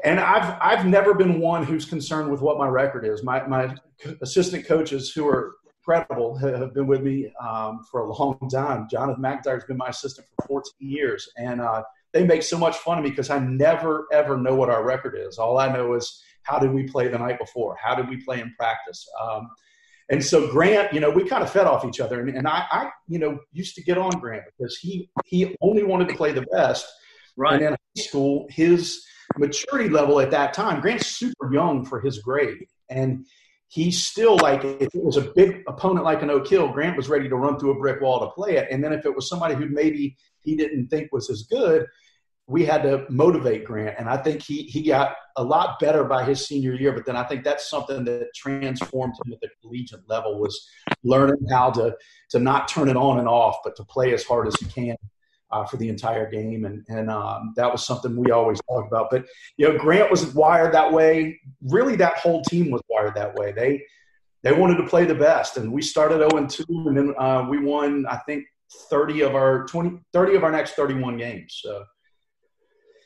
And 0.03 0.19
I've 0.19 0.57
I've 0.61 0.85
never 0.85 1.13
been 1.13 1.39
one 1.39 1.63
who's 1.63 1.85
concerned 1.85 2.29
with 2.29 2.41
what 2.41 2.57
my 2.57 2.67
record 2.67 3.05
is. 3.05 3.23
My 3.23 3.45
my 3.47 3.75
assistant 4.21 4.65
coaches 4.67 5.11
who 5.11 5.27
are 5.27 5.55
incredible 5.79 6.35
have 6.37 6.73
been 6.73 6.87
with 6.87 7.01
me 7.01 7.31
um, 7.39 7.81
for 7.89 8.01
a 8.01 8.13
long 8.13 8.37
time. 8.51 8.87
Jonathan 8.89 9.23
McIntyre 9.23 9.53
has 9.53 9.63
been 9.65 9.77
my 9.77 9.87
assistant 9.87 10.27
for 10.35 10.47
14 10.47 10.71
years, 10.79 11.29
and 11.37 11.61
uh, 11.61 11.83
they 12.11 12.25
make 12.25 12.43
so 12.43 12.57
much 12.57 12.77
fun 12.77 12.97
of 12.97 13.03
me 13.03 13.09
because 13.09 13.29
I 13.29 13.39
never 13.39 14.07
ever 14.11 14.37
know 14.37 14.55
what 14.55 14.69
our 14.69 14.83
record 14.83 15.15
is. 15.17 15.37
All 15.37 15.57
I 15.57 15.71
know 15.71 15.93
is 15.93 16.21
how 16.43 16.59
did 16.59 16.71
we 16.71 16.83
play 16.83 17.07
the 17.07 17.17
night 17.17 17.39
before? 17.39 17.75
How 17.81 17.95
did 17.95 18.09
we 18.09 18.17
play 18.17 18.41
in 18.41 18.53
practice? 18.57 19.07
Um, 19.21 19.49
and 20.09 20.23
so 20.23 20.51
Grant, 20.51 20.93
you 20.93 20.99
know, 20.99 21.09
we 21.09 21.27
kind 21.27 21.43
of 21.43 21.51
fed 21.51 21.65
off 21.65 21.83
each 21.83 21.99
other. 21.99 22.19
And, 22.19 22.29
and 22.29 22.47
I, 22.47 22.65
I, 22.69 22.89
you 23.07 23.17
know, 23.17 23.39
used 23.51 23.75
to 23.75 23.83
get 23.83 23.97
on 23.97 24.11
Grant 24.19 24.43
because 24.57 24.77
he 24.77 25.09
he 25.25 25.55
only 25.61 25.83
wanted 25.83 26.09
to 26.09 26.15
play 26.15 26.31
the 26.31 26.45
best. 26.51 26.85
Right. 27.37 27.55
And 27.55 27.63
in 27.63 27.71
high 27.71 28.03
school, 28.03 28.47
his 28.49 29.03
maturity 29.37 29.89
level 29.89 30.19
at 30.19 30.31
that 30.31 30.53
time, 30.53 30.81
Grant's 30.81 31.07
super 31.07 31.53
young 31.53 31.85
for 31.85 31.99
his 31.99 32.19
grade. 32.19 32.65
And 32.89 33.25
he's 33.67 34.03
still 34.03 34.37
like, 34.37 34.63
if 34.63 34.93
it 34.93 35.03
was 35.03 35.17
a 35.17 35.31
big 35.35 35.63
opponent 35.67 36.05
like 36.05 36.21
an 36.21 36.29
Oak 36.29 36.47
Hill, 36.47 36.71
Grant 36.71 36.97
was 36.97 37.09
ready 37.09 37.27
to 37.29 37.35
run 37.35 37.59
through 37.59 37.71
a 37.71 37.79
brick 37.79 38.01
wall 38.01 38.19
to 38.19 38.27
play 38.27 38.57
it. 38.57 38.67
And 38.71 38.83
then 38.83 38.93
if 38.93 39.05
it 39.05 39.15
was 39.15 39.29
somebody 39.29 39.55
who 39.55 39.67
maybe 39.67 40.15
he 40.41 40.55
didn't 40.55 40.87
think 40.87 41.11
was 41.11 41.29
as 41.29 41.43
good, 41.43 41.87
we 42.47 42.63
had 42.63 42.83
to 42.83 43.05
motivate 43.09 43.65
Grant, 43.65 43.95
and 43.97 44.07
I 44.07 44.17
think 44.17 44.43
he 44.43 44.63
he 44.63 44.83
got 44.83 45.15
a 45.35 45.43
lot 45.43 45.79
better 45.79 46.03
by 46.03 46.23
his 46.23 46.45
senior 46.45 46.75
year. 46.75 46.91
But 46.91 47.07
then 47.07 47.15
I 47.15 47.23
think 47.23 47.43
that's 47.43 47.67
something 47.67 48.05
that 48.05 48.27
transformed 48.35 49.15
him 49.25 49.33
at 49.33 49.41
the 49.41 49.49
collegiate 49.61 50.07
level 50.07 50.39
was 50.39 50.69
learning 51.03 51.47
how 51.49 51.71
to 51.71 51.95
to 52.29 52.39
not 52.39 52.67
turn 52.67 52.87
it 52.87 52.97
on 52.97 53.17
and 53.17 53.27
off, 53.27 53.57
but 53.63 53.75
to 53.77 53.83
play 53.83 54.13
as 54.13 54.23
hard 54.23 54.47
as 54.47 54.55
he 54.57 54.67
can 54.67 54.95
uh, 55.51 55.65
for 55.65 55.77
the 55.77 55.89
entire 55.89 56.29
game, 56.29 56.65
and 56.65 56.83
and 56.89 57.09
um, 57.09 57.53
that 57.55 57.71
was 57.71 57.85
something 57.85 58.15
we 58.15 58.31
always 58.31 58.59
talked 58.69 58.87
about. 58.87 59.09
But 59.11 59.25
you 59.57 59.67
know, 59.67 59.77
Grant 59.77 60.11
was 60.11 60.33
wired 60.33 60.73
that 60.73 60.91
way. 60.91 61.39
Really, 61.63 61.95
that 61.97 62.17
whole 62.17 62.41
team 62.43 62.71
was 62.71 62.81
wired 62.89 63.15
that 63.15 63.35
way. 63.35 63.51
They 63.51 63.83
they 64.43 64.53
wanted 64.53 64.77
to 64.77 64.87
play 64.87 65.05
the 65.05 65.15
best, 65.15 65.57
and 65.57 65.71
we 65.71 65.81
started 65.81 66.17
0 66.17 66.29
and 66.37 66.49
2, 66.49 66.63
and 66.69 66.97
then 66.97 67.13
uh, 67.17 67.45
we 67.49 67.59
won 67.59 68.05
I 68.07 68.17
think 68.27 68.45
30 68.89 69.21
of 69.21 69.35
our 69.35 69.65
20 69.65 69.99
30 70.13 70.35
of 70.35 70.43
our 70.43 70.51
next 70.51 70.73
31 70.73 71.17
games. 71.17 71.59
So 71.63 71.83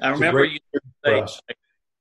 I 0.02 0.10
remember 0.10 0.46
you, 0.46 0.60
say, 1.06 1.26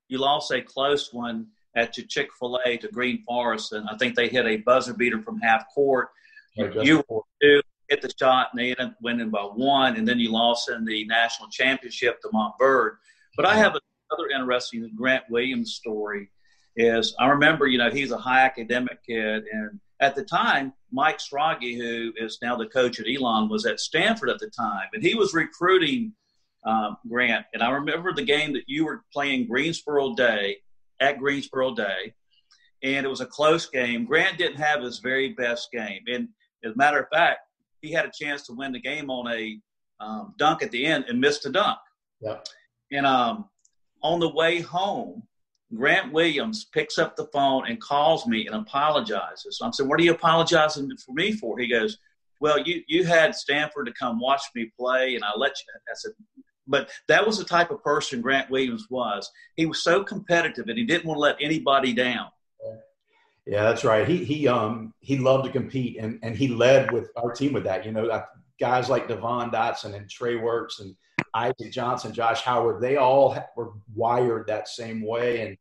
you 0.08 0.18
lost 0.18 0.52
a 0.52 0.62
close 0.62 1.12
one 1.12 1.48
at 1.74 1.96
your 1.96 2.06
Chick 2.06 2.28
Fil 2.38 2.58
A 2.64 2.76
to 2.78 2.88
Greenforest, 2.88 3.72
and 3.72 3.88
I 3.88 3.96
think 3.96 4.14
they 4.14 4.28
hit 4.28 4.46
a 4.46 4.56
buzzer 4.58 4.94
beater 4.94 5.20
from 5.22 5.40
half 5.40 5.64
court. 5.74 6.08
You 6.56 7.04
two 7.42 7.62
hit 7.88 8.02
the 8.02 8.12
shot, 8.18 8.48
and 8.52 8.60
they 8.60 8.70
ended 8.70 8.86
up 8.86 8.96
winning 9.02 9.30
by 9.30 9.42
one, 9.42 9.96
and 9.96 10.06
then 10.06 10.18
you 10.18 10.30
lost 10.30 10.70
in 10.70 10.84
the 10.84 11.06
national 11.06 11.48
championship 11.48 12.20
to 12.20 12.28
Montverde. 12.28 12.96
But 13.36 13.46
I 13.46 13.56
have 13.56 13.76
another 14.10 14.28
interesting 14.28 14.90
Grant 14.96 15.24
Williams 15.30 15.74
story. 15.74 16.30
Is 16.76 17.14
I 17.18 17.26
remember, 17.26 17.66
you 17.66 17.78
know, 17.78 17.90
he's 17.90 18.12
a 18.12 18.18
high 18.18 18.42
academic 18.42 19.04
kid, 19.04 19.44
and 19.50 19.80
at 20.00 20.14
the 20.14 20.22
time, 20.22 20.72
Mike 20.92 21.18
Schrage, 21.18 21.76
who 21.76 22.12
is 22.16 22.38
now 22.40 22.56
the 22.56 22.66
coach 22.66 23.00
at 23.00 23.06
Elon, 23.08 23.48
was 23.48 23.66
at 23.66 23.80
Stanford 23.80 24.30
at 24.30 24.38
the 24.38 24.50
time, 24.50 24.88
and 24.92 25.02
he 25.02 25.14
was 25.14 25.34
recruiting 25.34 26.12
um, 26.64 26.96
Grant. 27.08 27.46
And 27.52 27.62
I 27.62 27.70
remember 27.70 28.12
the 28.12 28.22
game 28.22 28.52
that 28.52 28.64
you 28.68 28.84
were 28.84 29.02
playing 29.12 29.48
Greensboro 29.48 30.14
Day 30.14 30.58
at 31.00 31.18
Greensboro 31.18 31.74
Day, 31.74 32.14
and 32.84 33.04
it 33.04 33.08
was 33.08 33.20
a 33.20 33.26
close 33.26 33.66
game. 33.66 34.04
Grant 34.04 34.38
didn't 34.38 34.58
have 34.58 34.82
his 34.82 35.00
very 35.00 35.30
best 35.30 35.72
game, 35.72 36.02
and 36.06 36.28
as 36.64 36.72
a 36.74 36.76
matter 36.76 37.00
of 37.00 37.08
fact, 37.12 37.40
he 37.80 37.92
had 37.92 38.04
a 38.04 38.10
chance 38.12 38.46
to 38.46 38.52
win 38.52 38.72
the 38.72 38.80
game 38.80 39.10
on 39.10 39.32
a 39.32 39.58
um, 40.00 40.34
dunk 40.38 40.62
at 40.62 40.70
the 40.70 40.84
end 40.86 41.04
and 41.08 41.20
missed 41.20 41.46
a 41.46 41.50
dunk. 41.50 41.78
Yeah. 42.20 42.38
And 42.92 43.06
um, 43.06 43.48
on 44.02 44.20
the 44.20 44.28
way 44.28 44.60
home, 44.60 45.22
Grant 45.74 46.12
Williams 46.12 46.66
picks 46.72 46.98
up 46.98 47.16
the 47.16 47.26
phone 47.26 47.66
and 47.68 47.80
calls 47.80 48.26
me 48.26 48.46
and 48.46 48.56
apologizes. 48.56 49.60
I'm 49.62 49.72
saying, 49.72 49.88
"What 49.88 50.00
are 50.00 50.04
you 50.04 50.12
apologizing 50.12 50.90
for 51.04 51.12
me 51.12 51.32
for?" 51.32 51.58
He 51.58 51.68
goes, 51.68 51.98
"Well, 52.40 52.58
you 52.58 52.82
you 52.88 53.04
had 53.04 53.34
Stanford 53.34 53.86
to 53.86 53.92
come 53.92 54.18
watch 54.18 54.42
me 54.54 54.72
play, 54.78 55.14
and 55.14 55.24
I 55.24 55.36
let 55.36 55.50
you." 55.50 55.74
I 55.74 55.94
said, 55.94 56.12
"But 56.66 56.90
that 57.08 57.26
was 57.26 57.36
the 57.36 57.44
type 57.44 57.70
of 57.70 57.82
person 57.82 58.22
Grant 58.22 58.50
Williams 58.50 58.86
was. 58.88 59.30
He 59.56 59.66
was 59.66 59.82
so 59.82 60.02
competitive, 60.02 60.68
and 60.68 60.78
he 60.78 60.84
didn't 60.84 61.04
want 61.04 61.18
to 61.18 61.22
let 61.22 61.36
anybody 61.38 61.92
down." 61.92 62.28
Yeah, 63.48 63.62
that's 63.62 63.82
right. 63.82 64.06
He 64.06 64.24
he 64.24 64.46
um 64.46 64.92
he 65.00 65.16
loved 65.16 65.46
to 65.46 65.50
compete, 65.50 65.96
and 65.98 66.18
and 66.22 66.36
he 66.36 66.48
led 66.48 66.92
with 66.92 67.10
our 67.16 67.32
team 67.32 67.54
with 67.54 67.64
that. 67.64 67.86
You 67.86 67.92
know, 67.92 68.22
guys 68.60 68.90
like 68.90 69.08
Devon 69.08 69.50
Dotson 69.50 69.94
and 69.94 70.08
Trey 70.08 70.36
Wertz 70.36 70.80
and 70.80 70.94
Isaac 71.32 71.72
Johnson, 71.72 72.12
Josh 72.12 72.42
Howard, 72.42 72.82
they 72.82 72.96
all 72.96 73.38
were 73.56 73.70
wired 73.94 74.48
that 74.48 74.68
same 74.68 75.00
way. 75.00 75.40
And 75.46 75.56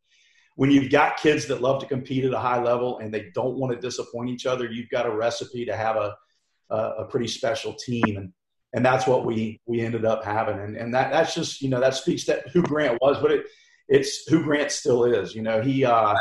when 0.56 0.70
you've 0.70 0.92
got 0.92 1.16
kids 1.16 1.48
that 1.48 1.62
love 1.62 1.80
to 1.80 1.88
compete 1.88 2.26
at 2.26 2.34
a 2.34 2.40
high 2.40 2.62
level 2.62 3.00
and 3.00 3.14
they 3.14 3.30
don't 3.34 3.56
want 3.56 3.74
to 3.74 3.80
disappoint 3.80 4.32
each 4.32 4.46
other, 4.46 4.66
you've 4.70 4.90
got 4.90 5.06
a 5.06 5.16
recipe 5.16 5.64
to 5.66 5.76
have 5.76 5.96
a 5.96 6.14
a, 6.70 6.76
a 6.76 7.06
pretty 7.06 7.28
special 7.28 7.74
team. 7.74 8.18
And 8.18 8.34
and 8.74 8.86
that's 8.86 9.08
what 9.08 9.26
we 9.26 9.62
we 9.66 9.80
ended 9.80 10.04
up 10.04 10.26
having. 10.26 10.60
And 10.60 10.76
and 10.76 10.94
that 10.94 11.14
that's 11.14 11.34
just 11.34 11.62
you 11.62 11.70
know 11.70 11.80
that 11.80 11.96
speaks 11.96 12.26
to 12.26 12.44
who 12.52 12.64
Grant 12.64 13.00
was, 13.02 13.18
but 13.22 13.32
it 13.32 13.46
it's 13.88 14.28
who 14.28 14.44
Grant 14.44 14.74
still 14.74 15.06
is. 15.06 15.34
You 15.34 15.42
know 15.42 15.62
he. 15.62 15.86
uh 15.86 16.16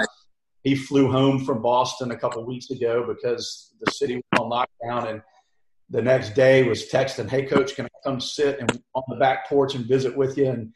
he 0.67 0.75
flew 0.75 1.09
home 1.09 1.45
from 1.45 1.63
Boston 1.63 2.11
a 2.11 2.17
couple 2.17 2.45
weeks 2.45 2.71
ago 2.71 3.07
because 3.07 3.73
the 3.81 3.93
city 3.93 4.17
was 4.17 4.25
on 4.41 4.51
lockdown 4.51 5.09
and 5.09 5.23
the 5.91 6.03
next 6.03 6.35
day 6.35 6.65
was 6.65 6.91
texting, 6.91 7.31
"Hey, 7.31 7.47
coach, 7.47 7.77
can 7.77 7.85
I 7.85 7.89
come 8.03 8.21
sit 8.21 8.59
and 8.59 8.83
on 8.93 9.05
the 9.07 9.15
back 9.15 9.49
porch 9.49 9.77
and 9.77 9.87
visit 9.87 10.17
with 10.17 10.37
you?" 10.37 10.49
And 10.49 10.73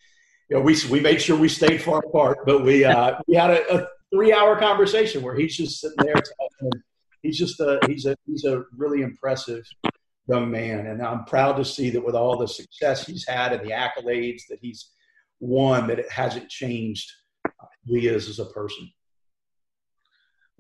you 0.49 0.57
know, 0.57 0.63
we 0.63 0.77
we 0.93 1.01
made 1.01 1.21
sure 1.21 1.37
we 1.37 1.49
stayed 1.49 1.83
far 1.83 1.99
apart, 1.99 2.39
but 2.47 2.63
we 2.63 2.85
uh, 2.85 3.19
we 3.27 3.35
had 3.35 3.51
a, 3.51 3.79
a 3.79 3.89
three 4.15 4.33
hour 4.33 4.57
conversation 4.61 5.23
where 5.23 5.35
he's 5.35 5.57
just 5.57 5.81
sitting 5.81 5.97
there. 6.05 6.15
Talking. 6.15 6.83
He's 7.23 7.37
just 7.37 7.59
a 7.59 7.81
he's 7.89 8.07
a 8.07 8.17
he's 8.27 8.45
a 8.45 8.63
really 8.77 9.03
impressive 9.03 9.65
young 10.29 10.53
man, 10.53 10.87
and 10.87 11.03
I'm 11.03 11.25
proud 11.25 11.57
to 11.57 11.65
see 11.65 11.91
that 11.91 12.07
with 12.07 12.15
all 12.15 12.39
the 12.39 12.47
success 12.47 13.05
he's 13.05 13.27
had 13.27 13.53
and 13.53 13.69
the 13.69 13.73
accolades 13.73 14.43
that 14.51 14.61
he's 14.63 14.93
won, 15.41 15.89
that 15.89 15.99
it 15.99 16.13
hasn't 16.13 16.49
changed 16.49 17.11
who 17.89 17.97
he 17.97 18.07
is 18.07 18.29
as 18.29 18.39
a 18.39 18.45
person. 18.45 18.89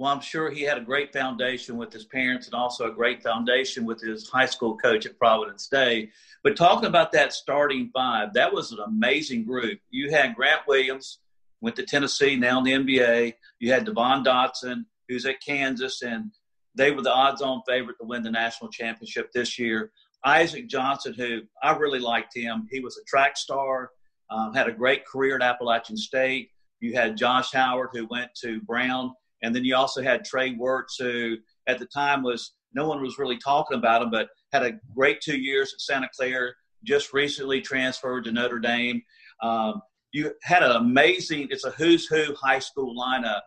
Well, 0.00 0.10
I'm 0.10 0.22
sure 0.22 0.48
he 0.50 0.62
had 0.62 0.78
a 0.78 0.80
great 0.80 1.12
foundation 1.12 1.76
with 1.76 1.92
his 1.92 2.06
parents 2.06 2.46
and 2.46 2.54
also 2.54 2.90
a 2.90 2.94
great 2.94 3.22
foundation 3.22 3.84
with 3.84 4.00
his 4.00 4.30
high 4.30 4.46
school 4.46 4.78
coach 4.78 5.04
at 5.04 5.18
Providence 5.18 5.68
Day. 5.68 6.08
But 6.42 6.56
talking 6.56 6.86
about 6.86 7.12
that 7.12 7.34
starting 7.34 7.90
five, 7.92 8.32
that 8.32 8.50
was 8.50 8.72
an 8.72 8.78
amazing 8.78 9.44
group. 9.44 9.78
You 9.90 10.10
had 10.10 10.34
Grant 10.34 10.62
Williams, 10.66 11.18
went 11.60 11.76
to 11.76 11.84
Tennessee, 11.84 12.34
now 12.34 12.56
in 12.56 12.64
the 12.64 12.72
NBA. 12.72 13.34
You 13.58 13.72
had 13.72 13.84
Devon 13.84 14.24
Dotson, 14.24 14.86
who's 15.06 15.26
at 15.26 15.42
Kansas, 15.46 16.00
and 16.00 16.32
they 16.74 16.92
were 16.92 17.02
the 17.02 17.12
odds 17.12 17.42
on 17.42 17.60
favorite 17.68 17.98
to 18.00 18.06
win 18.06 18.22
the 18.22 18.30
national 18.30 18.70
championship 18.70 19.30
this 19.34 19.58
year. 19.58 19.92
Isaac 20.24 20.66
Johnson, 20.66 21.12
who 21.12 21.42
I 21.62 21.76
really 21.76 21.98
liked 21.98 22.34
him, 22.34 22.66
he 22.70 22.80
was 22.80 22.96
a 22.96 23.04
track 23.04 23.36
star, 23.36 23.90
um, 24.30 24.54
had 24.54 24.66
a 24.66 24.72
great 24.72 25.04
career 25.04 25.36
at 25.36 25.42
Appalachian 25.42 25.98
State. 25.98 26.48
You 26.80 26.94
had 26.94 27.18
Josh 27.18 27.52
Howard, 27.52 27.90
who 27.92 28.06
went 28.06 28.30
to 28.36 28.62
Brown 28.62 29.12
and 29.42 29.54
then 29.54 29.64
you 29.64 29.74
also 29.74 30.02
had 30.02 30.24
Trey 30.24 30.54
Wertz, 30.54 30.96
who 30.98 31.36
at 31.66 31.78
the 31.78 31.86
time 31.86 32.22
was 32.22 32.52
no 32.74 32.86
one 32.86 33.02
was 33.02 33.18
really 33.18 33.38
talking 33.38 33.76
about 33.76 34.02
him, 34.02 34.10
but 34.10 34.28
had 34.52 34.62
a 34.62 34.72
great 34.94 35.20
two 35.20 35.38
years 35.38 35.72
at 35.74 35.80
Santa 35.80 36.08
Clara. 36.14 36.50
Just 36.82 37.12
recently 37.12 37.60
transferred 37.60 38.24
to 38.24 38.32
Notre 38.32 38.58
Dame. 38.58 39.02
Um, 39.42 39.82
you 40.12 40.32
had 40.42 40.62
an 40.62 40.72
amazing. 40.72 41.48
It's 41.50 41.64
a 41.64 41.70
who's 41.70 42.06
who 42.06 42.34
high 42.34 42.58
school 42.58 42.94
lineup. 42.96 43.40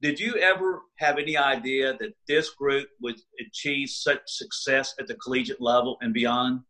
Did 0.00 0.20
you 0.20 0.36
ever 0.36 0.82
have 0.98 1.18
any 1.18 1.36
idea 1.36 1.96
that 1.98 2.12
this 2.28 2.50
group 2.50 2.88
would 3.00 3.16
achieve 3.40 3.88
such 3.88 4.20
success 4.26 4.94
at 5.00 5.06
the 5.06 5.14
collegiate 5.14 5.60
level 5.60 5.96
and 6.00 6.12
beyond? 6.12 6.60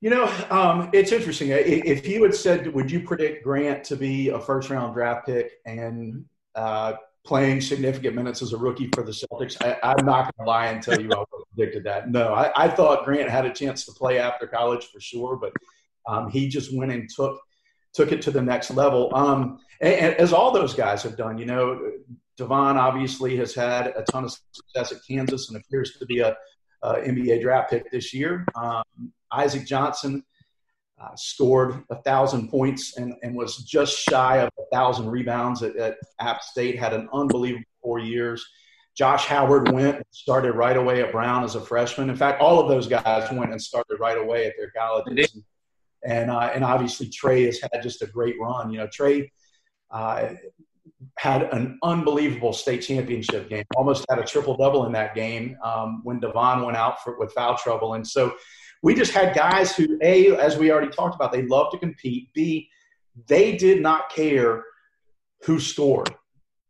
You 0.00 0.10
know, 0.10 0.32
um, 0.50 0.90
it's 0.92 1.10
interesting. 1.10 1.48
If 1.50 2.06
you 2.06 2.22
had 2.22 2.34
said, 2.34 2.72
would 2.72 2.90
you 2.90 3.00
predict 3.00 3.42
Grant 3.42 3.82
to 3.84 3.96
be 3.96 4.28
a 4.28 4.38
first 4.38 4.70
round 4.70 4.94
draft 4.94 5.26
pick 5.26 5.50
and 5.66 6.24
uh, 6.54 6.92
playing 7.28 7.60
significant 7.60 8.16
minutes 8.16 8.40
as 8.40 8.54
a 8.54 8.56
rookie 8.56 8.88
for 8.94 9.02
the 9.02 9.12
Celtics. 9.12 9.62
I, 9.62 9.92
am 9.98 10.06
not 10.06 10.34
going 10.34 10.46
to 10.46 10.50
lie 10.50 10.66
and 10.68 10.82
tell 10.82 10.98
you 10.98 11.10
I 11.12 11.24
predicted 11.54 11.84
that. 11.84 12.10
No, 12.10 12.32
I, 12.32 12.50
I, 12.56 12.68
thought 12.68 13.04
Grant 13.04 13.28
had 13.28 13.44
a 13.44 13.52
chance 13.52 13.84
to 13.84 13.92
play 13.92 14.18
after 14.18 14.46
college 14.46 14.86
for 14.86 14.98
sure, 14.98 15.36
but 15.36 15.52
um, 16.08 16.30
he 16.30 16.48
just 16.48 16.74
went 16.74 16.90
and 16.90 17.06
took 17.14 17.38
took 17.92 18.12
it 18.12 18.22
to 18.22 18.30
the 18.30 18.40
next 18.40 18.70
level. 18.70 19.14
Um, 19.14 19.58
and, 19.82 19.94
and 19.94 20.14
as 20.14 20.32
all 20.32 20.50
those 20.52 20.72
guys 20.72 21.02
have 21.02 21.18
done, 21.18 21.36
you 21.36 21.44
know, 21.44 21.92
Devon 22.38 22.78
obviously 22.78 23.36
has 23.36 23.54
had 23.54 23.88
a 23.88 24.04
ton 24.10 24.24
of 24.24 24.34
success 24.52 24.92
at 24.92 24.98
Kansas 25.06 25.50
and 25.50 25.58
appears 25.58 25.98
to 25.98 26.06
be 26.06 26.20
a, 26.20 26.34
a 26.82 26.94
NBA 26.94 27.42
draft 27.42 27.70
pick 27.70 27.90
this 27.90 28.14
year. 28.14 28.46
Um, 28.54 28.84
Isaac 29.30 29.66
Johnson 29.66 30.24
uh, 31.00 31.14
scored 31.16 31.82
a 31.90 32.02
thousand 32.02 32.48
points 32.48 32.96
and, 32.96 33.14
and 33.22 33.34
was 33.36 33.58
just 33.58 33.98
shy 33.98 34.38
of 34.38 34.50
a 34.58 34.76
thousand 34.76 35.08
rebounds 35.08 35.62
at, 35.62 35.76
at, 35.76 35.96
App 36.20 36.42
State. 36.42 36.78
Had 36.78 36.92
an 36.92 37.08
unbelievable 37.12 37.64
four 37.82 37.98
years. 37.98 38.44
Josh 38.96 39.26
Howard 39.26 39.70
went 39.70 39.96
and 39.96 40.04
started 40.10 40.52
right 40.52 40.76
away 40.76 41.02
at 41.02 41.12
Brown 41.12 41.44
as 41.44 41.54
a 41.54 41.60
freshman. 41.60 42.10
In 42.10 42.16
fact, 42.16 42.40
all 42.40 42.58
of 42.58 42.68
those 42.68 42.88
guys 42.88 43.30
went 43.30 43.52
and 43.52 43.62
started 43.62 44.00
right 44.00 44.18
away 44.18 44.46
at 44.46 44.54
their 44.58 44.72
colleges. 44.76 45.36
And 46.04 46.30
uh, 46.30 46.50
and 46.54 46.64
obviously 46.64 47.08
Trey 47.08 47.44
has 47.44 47.60
had 47.60 47.82
just 47.82 48.02
a 48.02 48.06
great 48.06 48.36
run. 48.40 48.70
You 48.70 48.78
know, 48.78 48.88
Trey 48.92 49.30
uh, 49.90 50.30
had 51.16 51.42
an 51.52 51.78
unbelievable 51.82 52.52
state 52.52 52.78
championship 52.78 53.48
game. 53.48 53.64
Almost 53.76 54.04
had 54.10 54.18
a 54.18 54.24
triple 54.24 54.56
double 54.56 54.86
in 54.86 54.92
that 54.92 55.14
game 55.14 55.56
um, 55.62 56.00
when 56.04 56.20
Devon 56.20 56.62
went 56.62 56.76
out 56.76 57.02
for, 57.02 57.18
with 57.18 57.32
foul 57.32 57.56
trouble. 57.56 57.94
And 57.94 58.06
so 58.06 58.34
we 58.82 58.94
just 58.94 59.12
had 59.12 59.34
guys 59.34 59.74
who, 59.74 59.98
A, 60.02 60.36
as 60.36 60.56
we 60.56 60.70
already 60.70 60.90
talked 60.90 61.14
about, 61.14 61.32
they 61.32 61.42
love 61.42 61.70
to 61.72 61.78
compete. 61.78 62.32
B, 62.32 62.68
they 63.26 63.56
did 63.56 63.82
not 63.82 64.10
care 64.10 64.62
who 65.44 65.58
scored 65.58 66.14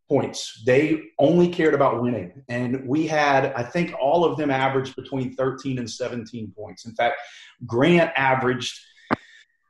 points. 0.09 0.62
They 0.65 1.03
only 1.19 1.49
cared 1.49 1.75
about 1.75 2.03
winning. 2.03 2.43
And 2.49 2.87
we 2.87 3.07
had, 3.07 3.53
I 3.53 3.62
think, 3.62 3.93
all 4.00 4.25
of 4.25 4.38
them 4.38 4.50
averaged 4.50 4.97
between 4.97 5.35
13 5.35 5.79
and 5.79 5.91
17 5.91 6.53
points. 6.57 6.87
In 6.87 6.95
fact, 6.95 7.17
Grant 7.67 8.11
averaged, 8.17 8.79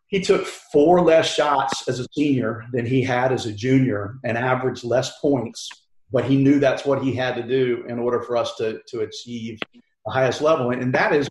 he 0.06 0.20
took 0.20 0.46
four 0.46 1.00
less 1.00 1.32
shots 1.34 1.88
as 1.88 1.98
a 1.98 2.06
senior 2.12 2.64
than 2.72 2.86
he 2.86 3.02
had 3.02 3.32
as 3.32 3.46
a 3.46 3.52
junior 3.52 4.18
and 4.24 4.38
averaged 4.38 4.84
less 4.84 5.18
points. 5.18 5.68
But 6.12 6.24
he 6.24 6.36
knew 6.36 6.60
that's 6.60 6.86
what 6.86 7.02
he 7.02 7.14
had 7.14 7.34
to 7.34 7.42
do 7.42 7.84
in 7.88 7.98
order 7.98 8.20
for 8.20 8.36
us 8.36 8.54
to, 8.56 8.80
to 8.88 9.00
achieve 9.00 9.58
the 9.72 10.12
highest 10.12 10.40
level. 10.40 10.70
And 10.70 10.94
that 10.94 11.12
is 11.12 11.28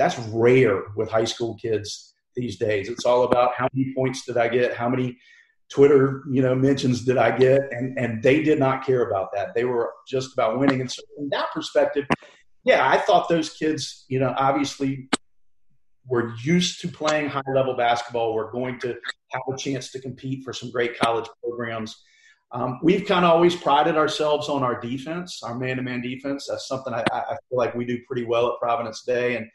that's 0.00 0.18
rare 0.30 0.84
with 0.96 1.10
high 1.10 1.26
school 1.26 1.56
kids 1.56 2.14
these 2.34 2.56
days. 2.56 2.88
It's 2.88 3.04
all 3.04 3.24
about 3.24 3.52
how 3.54 3.68
many 3.74 3.92
points 3.94 4.24
did 4.24 4.38
I 4.38 4.48
get, 4.48 4.74
how 4.74 4.88
many 4.88 5.18
Twitter, 5.70 6.24
you 6.30 6.40
know, 6.40 6.54
mentions 6.54 7.04
did 7.04 7.18
I 7.18 7.36
get, 7.36 7.60
and 7.70 7.98
and 7.98 8.22
they 8.22 8.42
did 8.42 8.58
not 8.58 8.84
care 8.84 9.06
about 9.08 9.28
that. 9.34 9.54
They 9.54 9.64
were 9.64 9.92
just 10.08 10.32
about 10.32 10.58
winning. 10.58 10.80
And 10.80 10.90
so, 10.90 11.02
from 11.14 11.28
that 11.30 11.48
perspective, 11.52 12.06
yeah, 12.64 12.88
I 12.88 12.96
thought 12.96 13.28
those 13.28 13.50
kids, 13.50 14.06
you 14.08 14.18
know, 14.18 14.34
obviously 14.38 15.10
were 16.06 16.32
used 16.42 16.80
to 16.80 16.88
playing 16.88 17.28
high 17.28 17.42
level 17.54 17.76
basketball. 17.76 18.34
We're 18.34 18.50
going 18.50 18.80
to 18.80 18.96
have 19.32 19.42
a 19.52 19.56
chance 19.56 19.92
to 19.92 20.00
compete 20.00 20.44
for 20.44 20.54
some 20.54 20.70
great 20.70 20.98
college 20.98 21.28
programs. 21.44 21.94
Um, 22.52 22.80
we've 22.82 23.06
kind 23.06 23.24
of 23.24 23.30
always 23.30 23.54
prided 23.54 23.96
ourselves 23.96 24.48
on 24.48 24.62
our 24.62 24.80
defense, 24.80 25.40
our 25.44 25.56
man 25.56 25.76
to 25.76 25.82
man 25.82 26.00
defense. 26.00 26.46
That's 26.48 26.66
something 26.66 26.94
I, 26.94 27.04
I 27.12 27.36
feel 27.48 27.58
like 27.58 27.74
we 27.74 27.84
do 27.84 27.98
pretty 28.08 28.24
well 28.24 28.48
at 28.48 28.58
Providence 28.58 29.02
Day. 29.02 29.36
And 29.36 29.46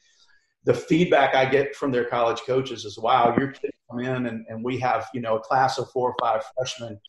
the 0.65 0.73
feedback 0.73 1.35
I 1.35 1.45
get 1.45 1.75
from 1.75 1.91
their 1.91 2.05
college 2.05 2.41
coaches 2.41 2.85
is, 2.85 2.97
wow, 2.97 3.35
your 3.37 3.51
kids 3.51 3.77
come 3.89 3.99
in 3.99 4.25
and, 4.25 4.45
and 4.49 4.63
we 4.63 4.79
have, 4.79 5.07
you 5.13 5.21
know, 5.21 5.37
a 5.37 5.39
class 5.39 5.77
of 5.77 5.89
four 5.91 6.09
or 6.09 6.15
five 6.19 6.43
freshmen, 6.55 6.99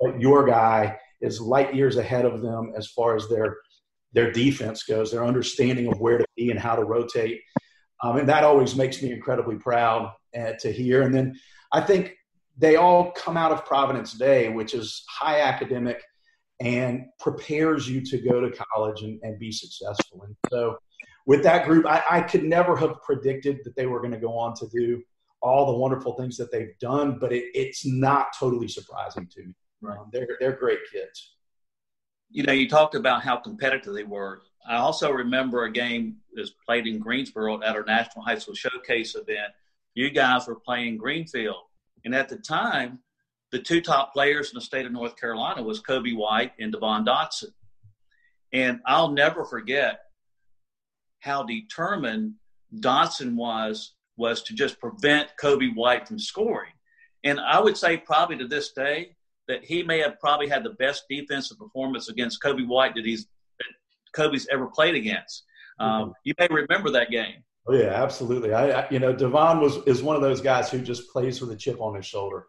but 0.00 0.20
your 0.20 0.46
guy 0.46 0.98
is 1.20 1.40
light 1.40 1.74
years 1.74 1.96
ahead 1.96 2.24
of 2.24 2.42
them 2.42 2.72
as 2.76 2.86
far 2.88 3.16
as 3.16 3.28
their 3.28 3.56
their 4.14 4.32
defense 4.32 4.84
goes, 4.84 5.10
their 5.10 5.24
understanding 5.24 5.86
of 5.86 6.00
where 6.00 6.16
to 6.16 6.24
be 6.34 6.50
and 6.50 6.58
how 6.58 6.74
to 6.74 6.82
rotate. 6.82 7.40
Um, 8.02 8.16
and 8.16 8.28
that 8.28 8.42
always 8.42 8.74
makes 8.74 9.02
me 9.02 9.12
incredibly 9.12 9.56
proud 9.56 10.12
uh, 10.38 10.52
to 10.60 10.72
hear. 10.72 11.02
And 11.02 11.14
then 11.14 11.38
I 11.72 11.82
think 11.82 12.14
they 12.56 12.76
all 12.76 13.12
come 13.12 13.36
out 13.36 13.52
of 13.52 13.66
Providence 13.66 14.14
Day, 14.14 14.48
which 14.48 14.72
is 14.72 15.04
high 15.10 15.42
academic 15.42 16.02
and 16.58 17.04
prepares 17.20 17.88
you 17.88 18.00
to 18.06 18.18
go 18.18 18.40
to 18.40 18.50
college 18.50 19.02
and, 19.02 19.20
and 19.22 19.38
be 19.38 19.52
successful. 19.52 20.22
And 20.22 20.34
so 20.50 20.78
with 21.28 21.42
that 21.42 21.66
group, 21.66 21.84
I, 21.84 22.02
I 22.10 22.20
could 22.22 22.42
never 22.42 22.74
have 22.76 23.02
predicted 23.02 23.60
that 23.64 23.76
they 23.76 23.84
were 23.84 24.00
going 24.00 24.12
to 24.12 24.18
go 24.18 24.36
on 24.38 24.54
to 24.54 24.66
do 24.68 25.02
all 25.42 25.66
the 25.66 25.78
wonderful 25.78 26.14
things 26.14 26.38
that 26.38 26.50
they've 26.50 26.76
done, 26.80 27.18
but 27.20 27.34
it, 27.34 27.44
it's 27.54 27.84
not 27.84 28.28
totally 28.40 28.66
surprising 28.66 29.28
to 29.34 29.42
me. 29.44 29.54
Right. 29.82 29.98
Um, 29.98 30.08
they're, 30.10 30.38
they're 30.40 30.56
great 30.56 30.78
kids. 30.90 31.34
You 32.30 32.44
know, 32.44 32.54
you 32.54 32.66
talked 32.66 32.94
about 32.94 33.22
how 33.22 33.36
competitive 33.36 33.92
they 33.92 34.04
were. 34.04 34.40
I 34.66 34.76
also 34.76 35.10
remember 35.10 35.64
a 35.64 35.70
game 35.70 36.16
that 36.32 36.40
was 36.40 36.54
played 36.64 36.86
in 36.86 36.98
Greensboro 36.98 37.62
at 37.62 37.76
our 37.76 37.84
National 37.84 38.24
High 38.24 38.38
School 38.38 38.54
Showcase 38.54 39.14
event. 39.14 39.52
You 39.92 40.10
guys 40.10 40.46
were 40.46 40.56
playing 40.56 40.96
Greenfield. 40.96 41.64
And 42.06 42.14
at 42.14 42.30
the 42.30 42.38
time, 42.38 43.00
the 43.52 43.58
two 43.58 43.82
top 43.82 44.14
players 44.14 44.48
in 44.48 44.54
the 44.54 44.62
state 44.62 44.86
of 44.86 44.92
North 44.92 45.16
Carolina 45.16 45.62
was 45.62 45.82
Coby 45.82 46.16
White 46.16 46.52
and 46.58 46.72
Devon 46.72 47.04
Dotson. 47.04 47.52
And 48.54 48.80
I'll 48.86 49.10
never 49.10 49.44
forget 49.44 50.00
how 51.20 51.42
determined 51.42 52.34
Dotson 52.76 53.34
was 53.34 53.94
was 54.16 54.42
to 54.42 54.54
just 54.54 54.80
prevent 54.80 55.28
Coby 55.40 55.74
White 55.74 56.08
from 56.08 56.18
scoring. 56.18 56.72
And 57.24 57.40
I 57.40 57.60
would 57.60 57.76
say 57.76 57.96
probably 57.96 58.36
to 58.38 58.46
this 58.46 58.72
day 58.72 59.16
that 59.46 59.64
he 59.64 59.82
may 59.82 60.00
have 60.00 60.18
probably 60.20 60.48
had 60.48 60.64
the 60.64 60.70
best 60.70 61.04
defensive 61.08 61.58
performance 61.58 62.08
against 62.08 62.42
Coby 62.42 62.66
White 62.66 62.94
that 62.94 63.04
he's 63.04 63.26
that 63.58 64.20
Coby's 64.20 64.46
ever 64.50 64.66
played 64.66 64.94
against. 64.94 65.44
Um, 65.80 65.88
mm-hmm. 65.88 66.10
You 66.24 66.34
may 66.38 66.48
remember 66.50 66.90
that 66.90 67.10
game. 67.10 67.44
Oh 67.68 67.74
yeah, 67.74 68.02
absolutely. 68.02 68.52
I, 68.52 68.80
I, 68.82 68.88
you 68.90 68.98
know 68.98 69.12
Devon 69.12 69.60
was 69.60 69.76
is 69.86 70.02
one 70.02 70.16
of 70.16 70.22
those 70.22 70.40
guys 70.40 70.70
who 70.70 70.80
just 70.80 71.10
plays 71.10 71.40
with 71.40 71.50
a 71.50 71.56
chip 71.56 71.80
on 71.80 71.94
his 71.94 72.06
shoulder. 72.06 72.46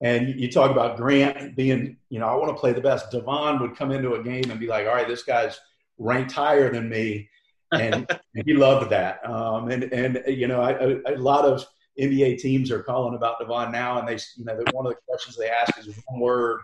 And 0.00 0.40
you 0.40 0.50
talk 0.50 0.72
about 0.72 0.96
Grant 0.96 1.54
being, 1.54 1.96
you 2.10 2.18
know, 2.18 2.26
I 2.26 2.34
want 2.34 2.48
to 2.48 2.60
play 2.60 2.72
the 2.72 2.80
best. 2.80 3.12
Devon 3.12 3.60
would 3.60 3.76
come 3.76 3.92
into 3.92 4.14
a 4.14 4.22
game 4.22 4.50
and 4.50 4.58
be 4.58 4.66
like, 4.66 4.84
all 4.84 4.94
right, 4.94 5.06
this 5.06 5.22
guy's 5.22 5.60
ranked 5.96 6.32
higher 6.32 6.72
than 6.72 6.88
me. 6.88 7.28
And 7.72 8.06
he 8.46 8.54
loved 8.54 8.90
that. 8.90 9.24
Um, 9.28 9.70
and, 9.70 9.84
and, 9.84 10.22
you 10.26 10.46
know, 10.46 10.60
I, 10.60 11.12
a 11.12 11.16
lot 11.16 11.44
of 11.44 11.66
NBA 12.00 12.38
teams 12.38 12.70
are 12.70 12.82
calling 12.82 13.14
about 13.14 13.38
Devon 13.38 13.72
now. 13.72 13.98
And 13.98 14.08
they, 14.08 14.18
you 14.36 14.44
know, 14.44 14.62
one 14.72 14.86
of 14.86 14.92
the 14.92 14.98
questions 15.08 15.36
they 15.36 15.48
ask 15.48 15.78
is 15.78 15.88
one 16.06 16.20
word 16.20 16.60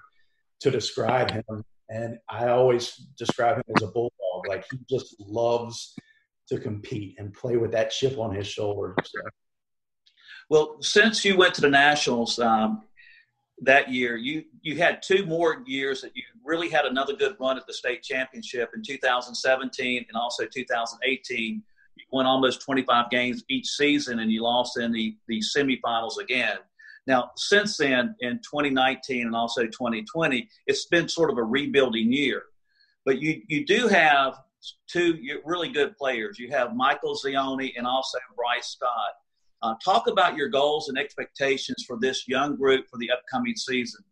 to 0.61 0.71
describe 0.71 1.31
him. 1.31 1.65
And 1.91 2.19
I 2.29 2.49
always 2.49 2.95
describe 3.17 3.57
him 3.57 3.65
as 3.77 3.83
a 3.83 3.89
bulldog. 3.89 4.47
Like 4.49 4.65
he 4.71 4.79
just 4.89 5.17
loves 5.21 5.95
to 6.49 6.59
compete 6.59 7.17
and 7.19 7.33
play 7.33 7.57
with 7.57 7.73
that 7.73 7.91
chip 7.91 8.19
on 8.19 8.35
his 8.35 8.47
shoulder. 8.47 8.95
So. 9.05 9.21
Well, 10.51 10.77
since 10.81 11.25
you 11.25 11.37
went 11.37 11.55
to 11.55 11.61
the 11.61 11.69
Nationals, 11.69 12.39
um, 12.39 12.83
that 13.63 13.91
year. 13.91 14.17
You 14.17 14.45
you 14.63 14.77
had 14.77 15.03
two 15.03 15.27
more 15.27 15.63
years 15.67 16.01
that 16.03 16.13
you 16.15 16.23
really 16.45 16.69
had 16.69 16.85
another 16.85 17.15
good 17.15 17.37
run 17.41 17.57
at 17.57 17.67
the 17.67 17.73
state 17.73 18.03
championship 18.03 18.71
in 18.75 18.83
2017 18.83 20.07
and 20.09 20.17
also 20.17 20.45
2018. 20.47 21.63
You 21.97 22.05
won 22.13 22.27
almost 22.27 22.61
25 22.63 23.11
games 23.11 23.45
each 23.49 23.67
season, 23.67 24.21
and 24.21 24.31
you 24.31 24.43
lost 24.43 24.79
in 24.79 24.93
the 24.93 25.17
the 25.27 25.41
semifinals 25.41 26.19
again. 26.19 26.59
Now, 27.07 27.31
since 27.37 27.79
then, 27.79 28.15
in 28.21 28.37
2019 28.39 29.27
and 29.27 29.35
also 29.35 29.65
2020, 29.65 30.47
it's 30.67 30.85
been 30.87 31.09
sort 31.09 31.31
of 31.31 31.39
a 31.39 31.43
rebuilding 31.43 32.13
year. 32.13 32.43
But 33.05 33.21
you 33.21 33.43
you 33.49 33.65
do 33.65 33.89
have 33.89 34.41
two 34.87 35.19
really 35.45 35.71
good 35.71 35.97
players. 35.97 36.39
You 36.39 36.51
have 36.51 36.77
Michael 36.77 37.17
Zioni 37.17 37.73
and 37.77 37.87
also 37.87 38.19
Bryce 38.37 38.69
Scott 38.69 39.15
uh, 39.63 39.75
talk 39.85 40.07
about 40.07 40.37
your 40.37 40.49
goals 40.49 40.89
and 40.89 40.99
expectations 40.99 41.85
for 41.87 41.99
this 42.01 42.29
young 42.29 42.57
group 42.57 42.87
for 42.91 42.99
the 42.99 43.11
upcoming 43.11 43.57
season. 43.57 44.03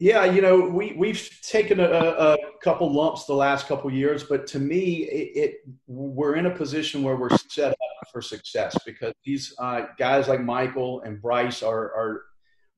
Yeah, 0.00 0.24
you 0.24 0.42
know, 0.42 0.60
we 0.60 0.92
we've 0.98 1.30
taken 1.42 1.78
a, 1.78 1.84
a 1.84 2.36
couple 2.62 2.92
lumps 2.92 3.26
the 3.26 3.34
last 3.34 3.68
couple 3.68 3.92
years, 3.92 4.24
but 4.24 4.46
to 4.48 4.58
me, 4.58 5.04
it, 5.04 5.36
it, 5.36 5.54
we're 5.86 6.34
in 6.34 6.46
a 6.46 6.50
position 6.50 7.04
where 7.04 7.16
we're 7.16 7.36
set 7.48 7.70
up 7.70 8.08
for 8.10 8.20
success 8.20 8.76
because 8.84 9.14
these 9.24 9.54
uh, 9.60 9.82
guys 9.96 10.26
like 10.26 10.40
Michael 10.40 11.02
and 11.02 11.22
Bryce 11.22 11.62
are 11.62 11.94
are 11.94 12.22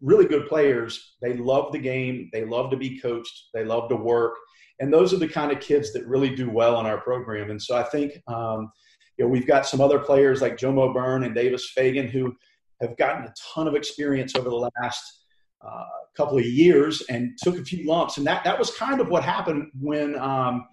really 0.03 0.27
good 0.27 0.47
players. 0.47 1.17
They 1.23 1.35
love 1.35 1.73
the 1.73 1.79
game. 1.79 2.29
They 2.35 2.45
love 2.45 2.71
to 2.71 2.77
be 2.77 3.01
coached. 3.01 3.49
They 3.55 3.65
love 3.65 3.89
to 3.89 3.97
work, 3.97 4.35
and 4.81 4.93
those 4.93 5.15
are 5.15 5.19
the 5.19 5.29
kind 5.29 5.51
of 5.51 5.61
kids 5.61 5.95
that 5.95 6.07
really 6.07 6.37
do 6.37 6.51
well 6.51 6.79
in 6.81 6.87
our 6.87 7.01
program. 7.01 7.51
And 7.51 7.63
so 7.63 7.77
I 7.77 7.83
think. 7.83 8.21
Um, 8.29 8.71
you 9.19 9.25
know, 9.25 9.31
we've 9.31 9.47
got 9.47 9.67
some 9.67 9.81
other 9.81 9.99
players 9.99 10.43
like 10.43 10.57
Jomo 10.57 10.93
Byrne 10.93 11.25
and 11.25 11.35
Davis 11.35 11.71
Fagan 11.71 12.09
who 12.09 12.35
have 12.81 12.97
gotten 12.97 13.25
a 13.25 13.35
ton 13.55 13.67
of 13.67 13.75
experience 13.75 14.35
over 14.37 14.49
the 14.49 14.71
last 14.81 15.25
uh, 15.67 15.85
couple 16.17 16.39
of 16.39 16.45
years 16.45 17.03
and 17.09 17.37
took 17.43 17.57
a 17.57 17.65
few 17.65 17.87
lumps. 17.87 18.19
And 18.19 18.27
that, 18.27 18.45
that 18.45 18.59
was 18.59 18.77
kind 18.77 19.01
of 19.01 19.09
what 19.09 19.23
happened 19.23 19.71
when 19.81 20.19
um, 20.19 20.67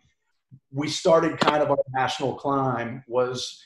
we 0.72 0.88
started 0.90 1.40
kind 1.40 1.64
of 1.64 1.72
our 1.72 1.77
national 1.94 2.36
climb 2.36 3.03
was 3.08 3.62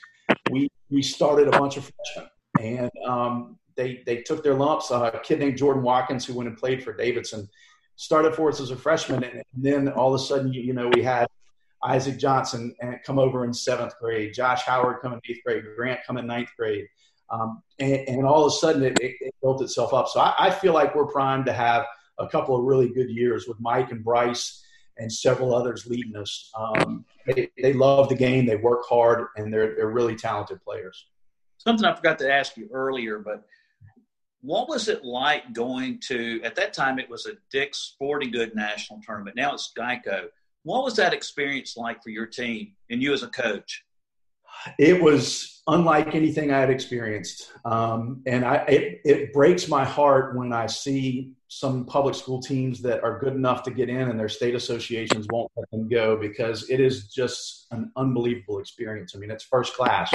we, 0.50 0.68
we 0.90 1.02
started 1.02 1.48
a 1.48 1.58
bunch 1.58 1.76
of 1.76 1.90
freshmen 1.90 2.30
and 2.60 2.90
um, 3.06 3.58
they, 3.76 4.02
they 4.06 4.22
took 4.22 4.42
their 4.42 4.54
lumps. 4.54 4.90
Uh, 4.90 5.10
a 5.12 5.20
kid 5.20 5.40
named 5.40 5.56
Jordan 5.56 5.82
Watkins 5.82 6.24
who 6.24 6.34
went 6.34 6.48
and 6.48 6.56
played 6.56 6.82
for 6.82 6.92
Davidson 6.92 7.48
started 7.96 8.34
for 8.34 8.48
us 8.48 8.60
as 8.60 8.70
a 8.70 8.76
freshman. 8.76 9.24
And, 9.24 9.34
and 9.34 9.44
then 9.56 9.88
all 9.88 10.14
of 10.14 10.20
a 10.20 10.24
sudden, 10.24 10.52
you, 10.52 10.62
you 10.62 10.72
know, 10.72 10.88
we 10.94 11.02
had 11.02 11.26
Isaac 11.84 12.18
Johnson 12.18 12.74
come 13.04 13.18
over 13.18 13.44
in 13.44 13.52
seventh 13.54 13.94
grade, 14.00 14.34
Josh 14.34 14.62
Howard 14.62 15.00
come 15.00 15.12
in 15.12 15.20
eighth 15.28 15.40
grade, 15.44 15.64
Grant 15.76 16.00
come 16.06 16.18
in 16.18 16.26
ninth 16.26 16.50
grade. 16.56 16.86
Um, 17.30 17.62
and, 17.78 18.08
and, 18.08 18.26
all 18.26 18.46
of 18.46 18.52
a 18.52 18.56
sudden 18.56 18.82
it, 18.82 18.98
it, 19.00 19.16
it 19.20 19.34
built 19.42 19.60
itself 19.60 19.92
up. 19.92 20.08
So 20.08 20.18
I, 20.18 20.34
I, 20.46 20.50
feel 20.50 20.72
like 20.72 20.94
we're 20.94 21.04
primed 21.04 21.44
to 21.44 21.52
have 21.52 21.84
a 22.18 22.26
couple 22.26 22.56
of 22.56 22.64
really 22.64 22.88
good 22.88 23.10
years 23.10 23.46
with 23.46 23.60
Mike 23.60 23.92
and 23.92 24.02
Bryce 24.02 24.64
and 24.96 25.12
several 25.12 25.54
others 25.54 25.86
leading 25.86 26.16
us. 26.16 26.50
Um, 26.58 27.04
they, 27.26 27.50
they 27.60 27.74
love 27.74 28.08
the 28.08 28.14
game, 28.14 28.46
they 28.46 28.56
work 28.56 28.86
hard, 28.88 29.26
and 29.36 29.52
they're, 29.52 29.76
they're 29.76 29.90
really 29.90 30.16
talented 30.16 30.64
players. 30.64 31.04
Something 31.58 31.84
I 31.84 31.94
forgot 31.94 32.18
to 32.20 32.32
ask 32.32 32.56
you 32.56 32.70
earlier, 32.72 33.18
but 33.18 33.44
what 34.40 34.68
was 34.68 34.88
it 34.88 35.04
like 35.04 35.52
going 35.52 36.00
to, 36.06 36.40
at 36.44 36.54
that 36.54 36.72
time 36.72 36.98
it 36.98 37.10
was 37.10 37.26
a 37.26 37.32
Dick's 37.50 37.78
Sporting 37.78 38.30
Good 38.30 38.54
National 38.54 39.00
Tournament. 39.04 39.36
Now 39.36 39.52
it's 39.52 39.70
Geico 39.76 40.28
what 40.62 40.84
was 40.84 40.96
that 40.96 41.12
experience 41.12 41.76
like 41.76 42.02
for 42.02 42.10
your 42.10 42.26
team 42.26 42.74
and 42.90 43.02
you 43.02 43.12
as 43.12 43.22
a 43.22 43.28
coach? 43.28 43.84
It 44.78 45.00
was 45.00 45.62
unlike 45.68 46.14
anything 46.14 46.50
I 46.50 46.58
had 46.58 46.70
experienced, 46.70 47.52
um, 47.64 48.22
and 48.26 48.44
I 48.44 48.56
it, 48.68 49.00
it 49.04 49.32
breaks 49.32 49.68
my 49.68 49.84
heart 49.84 50.36
when 50.36 50.52
I 50.52 50.66
see 50.66 51.32
some 51.48 51.86
public 51.86 52.14
school 52.14 52.40
teams 52.40 52.82
that 52.82 53.02
are 53.02 53.18
good 53.18 53.34
enough 53.34 53.62
to 53.62 53.70
get 53.70 53.88
in 53.88 54.10
and 54.10 54.20
their 54.20 54.28
state 54.28 54.54
associations 54.54 55.26
won't 55.30 55.50
let 55.56 55.70
them 55.70 55.88
go 55.88 56.16
because 56.16 56.68
it 56.68 56.78
is 56.78 57.08
just 57.08 57.66
an 57.70 57.90
unbelievable 57.96 58.58
experience. 58.58 59.14
I 59.16 59.18
mean, 59.18 59.30
it's 59.30 59.44
first 59.44 59.74
class. 59.74 60.12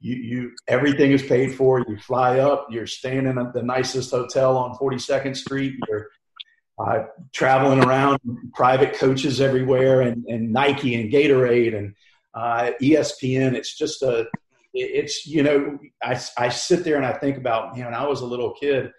You, 0.00 0.16
you, 0.16 0.50
everything 0.66 1.12
is 1.12 1.22
paid 1.22 1.54
for. 1.54 1.84
You 1.86 1.96
fly 1.98 2.40
up. 2.40 2.66
You're 2.70 2.86
staying 2.86 3.26
in 3.26 3.36
the 3.36 3.62
nicest 3.62 4.10
hotel 4.10 4.56
on 4.56 4.76
42nd 4.76 5.36
Street. 5.36 5.74
You're 5.88 6.08
uh, 6.80 7.04
traveling 7.32 7.84
around, 7.84 8.18
private 8.54 8.94
coaches 8.94 9.40
everywhere, 9.40 10.00
and, 10.00 10.24
and 10.26 10.52
Nike 10.52 10.94
and 10.94 11.12
Gatorade 11.12 11.76
and 11.76 11.94
uh, 12.34 12.70
ESPN. 12.80 13.54
It's 13.54 13.76
just 13.76 14.02
a, 14.02 14.26
it's 14.72 15.26
you 15.26 15.42
know, 15.42 15.78
I, 16.02 16.18
I 16.38 16.48
sit 16.48 16.84
there 16.84 16.96
and 16.96 17.04
I 17.04 17.12
think 17.12 17.36
about 17.36 17.76
you 17.76 17.82
man, 17.82 17.94
I 17.94 18.06
was 18.06 18.20
a 18.20 18.26
little 18.26 18.54
kid 18.54 18.90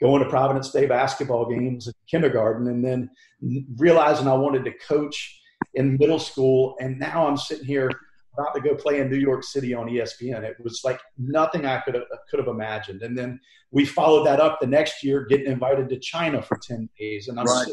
going 0.00 0.22
to 0.22 0.30
Providence 0.30 0.70
Day 0.70 0.86
basketball 0.86 1.50
games 1.50 1.86
in 1.86 1.92
kindergarten, 2.10 2.68
and 2.68 2.82
then 2.82 3.10
realizing 3.76 4.26
I 4.26 4.34
wanted 4.34 4.64
to 4.64 4.72
coach 4.88 5.40
in 5.74 5.98
middle 5.98 6.18
school, 6.18 6.76
and 6.80 6.98
now 6.98 7.26
I'm 7.26 7.36
sitting 7.36 7.66
here 7.66 7.90
about 8.34 8.54
to 8.54 8.60
go 8.60 8.74
play 8.74 9.00
in 9.00 9.10
New 9.10 9.18
York 9.18 9.44
City 9.44 9.74
on 9.74 9.88
ESPN. 9.88 10.42
It 10.42 10.56
was 10.62 10.82
like 10.84 11.00
nothing 11.18 11.66
I 11.66 11.80
could 11.80 11.94
have, 11.94 12.04
could 12.28 12.38
have 12.38 12.48
imagined. 12.48 13.02
And 13.02 13.16
then 13.16 13.40
we 13.70 13.84
followed 13.84 14.24
that 14.26 14.40
up 14.40 14.60
the 14.60 14.66
next 14.66 15.02
year, 15.02 15.26
getting 15.26 15.50
invited 15.50 15.88
to 15.88 15.98
China 15.98 16.42
for 16.42 16.58
10 16.58 16.88
days. 16.98 17.28
And 17.28 17.38
I'm 17.38 17.46
right. 17.46 17.68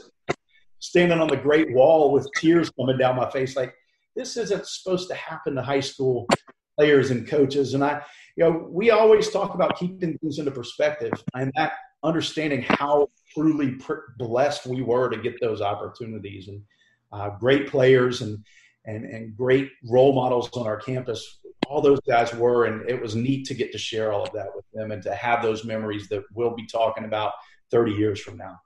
standing 0.80 1.20
on 1.20 1.28
the 1.28 1.38
Great 1.38 1.74
Wall 1.74 2.12
with 2.12 2.28
tears 2.38 2.70
coming 2.72 2.98
down 2.98 3.16
my 3.16 3.30
face, 3.30 3.56
like, 3.56 3.74
this 4.16 4.36
isn't 4.36 4.66
supposed 4.66 5.08
to 5.10 5.16
happen 5.16 5.56
to 5.56 5.62
high 5.62 5.80
school 5.80 6.28
players 6.78 7.12
and 7.12 7.28
coaches. 7.28 7.76
And 7.76 7.84
I, 7.84 8.02
you 8.36 8.44
know, 8.44 8.68
we 8.70 8.90
always 8.90 9.30
talk 9.30 9.54
about 9.54 9.78
keeping 9.78 10.18
things 10.18 10.40
into 10.40 10.52
perspective 10.52 11.14
and 11.36 11.52
that 11.56 11.74
understanding 12.04 12.64
how 12.68 13.10
truly 13.34 13.78
blessed 14.18 14.66
we 14.66 14.82
were 14.82 15.10
to 15.10 15.18
get 15.18 15.40
those 15.40 15.62
opportunities 15.62 16.48
and 16.48 16.62
uh, 17.12 17.30
great 17.40 17.68
players 17.68 18.22
and, 18.22 18.44
and, 18.88 19.06
and 19.06 19.38
great 19.38 19.70
role 19.88 20.14
models 20.14 20.50
on 20.54 20.66
our 20.66 20.78
campus. 20.78 21.40
All 21.68 21.82
those 21.82 22.00
guys 22.08 22.34
were, 22.34 22.66
and 22.66 22.90
it 22.90 23.00
was 23.00 23.16
neat 23.16 23.46
to 23.48 23.54
get 23.54 23.72
to 23.74 23.78
share 23.78 24.12
all 24.12 24.24
of 24.24 24.34
that 24.34 24.48
with 24.56 24.66
them 24.74 24.92
and 24.92 25.04
to 25.04 25.14
have 25.14 25.44
those 25.44 25.66
memories 25.66 26.08
that 26.10 26.24
we'll 26.34 26.56
be 26.56 26.66
talking 26.66 27.04
about 27.04 27.34
30 27.72 27.92
years 27.92 28.22
from 28.22 28.38
now. 28.38 28.58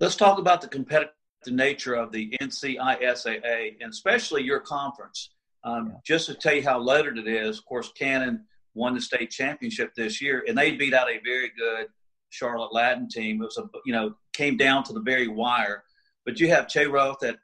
Let's 0.00 0.16
talk 0.16 0.38
about 0.38 0.60
the 0.60 0.68
competitive 0.68 1.14
nature 1.46 1.94
of 1.94 2.10
the 2.12 2.36
NCISAA 2.42 3.76
and 3.80 3.90
especially 3.90 4.42
your 4.42 4.60
conference. 4.60 5.30
Um, 5.64 5.88
yeah. 5.88 5.94
Just 6.04 6.26
to 6.26 6.34
tell 6.34 6.54
you 6.54 6.62
how 6.62 6.78
loaded 6.78 7.18
it 7.18 7.28
is, 7.28 7.58
of 7.58 7.64
course, 7.64 7.92
Cannon 7.96 8.44
won 8.74 8.94
the 8.94 9.00
state 9.00 9.30
championship 9.30 9.94
this 9.94 10.20
year, 10.20 10.44
and 10.46 10.56
they 10.56 10.72
beat 10.72 10.92
out 10.92 11.08
a 11.08 11.18
very 11.24 11.50
good 11.58 11.86
Charlotte 12.30 12.72
Latin 12.72 13.08
team. 13.08 13.40
It 13.40 13.46
was 13.46 13.58
a 13.58 13.68
you 13.84 13.92
know 13.92 14.14
came 14.32 14.56
down 14.56 14.84
to 14.84 14.92
the 14.92 15.00
very 15.00 15.28
wire. 15.28 15.82
But 16.24 16.40
you 16.40 16.48
have 16.50 16.68
Che 16.68 16.86
Roth 16.86 17.22
at 17.24 17.36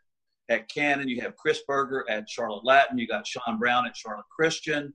at 0.53 0.69
Cannon. 0.69 1.09
You 1.09 1.21
have 1.23 1.37
Chris 1.37 1.61
Berger 1.67 2.05
at 2.09 2.29
Charlotte 2.29 2.65
Latin. 2.65 2.99
You 2.99 3.09
got 3.09 3.25
Shonn 3.25 3.59
Brown 3.59 3.87
at 3.87 3.97
Charlotte 3.97 4.27
Christian. 4.35 4.95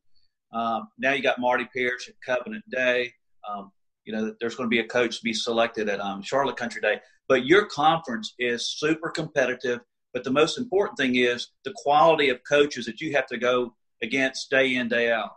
Um, 0.53 0.87
now 0.97 1.13
you 1.13 1.21
got 1.21 1.39
Marty 1.39 1.67
Pierce 1.73 2.07
at 2.07 2.15
Covenant 2.25 2.63
Day. 2.69 3.11
Um, 3.47 3.71
you 4.05 4.13
know, 4.13 4.33
there's 4.39 4.55
going 4.55 4.67
to 4.67 4.73
be 4.73 4.79
a 4.79 4.87
coach 4.87 5.17
to 5.17 5.23
be 5.23 5.33
selected 5.33 5.89
at 5.89 5.99
um, 5.99 6.21
Charlotte 6.21 6.55
Country 6.55 6.81
Day. 6.81 7.01
But 7.27 7.45
your 7.45 7.65
conference 7.65 8.33
is 8.39 8.69
super 8.69 9.09
competitive. 9.09 9.79
But 10.13 10.23
the 10.23 10.31
most 10.31 10.57
important 10.57 10.97
thing 10.97 11.15
is 11.15 11.49
the 11.65 11.73
quality 11.75 12.29
of 12.29 12.39
coaches 12.47 12.85
that 12.85 13.01
you 13.01 13.13
have 13.13 13.27
to 13.27 13.37
go 13.37 13.75
against 14.01 14.49
day 14.49 14.75
in, 14.75 14.87
day 14.87 15.11
out. 15.11 15.31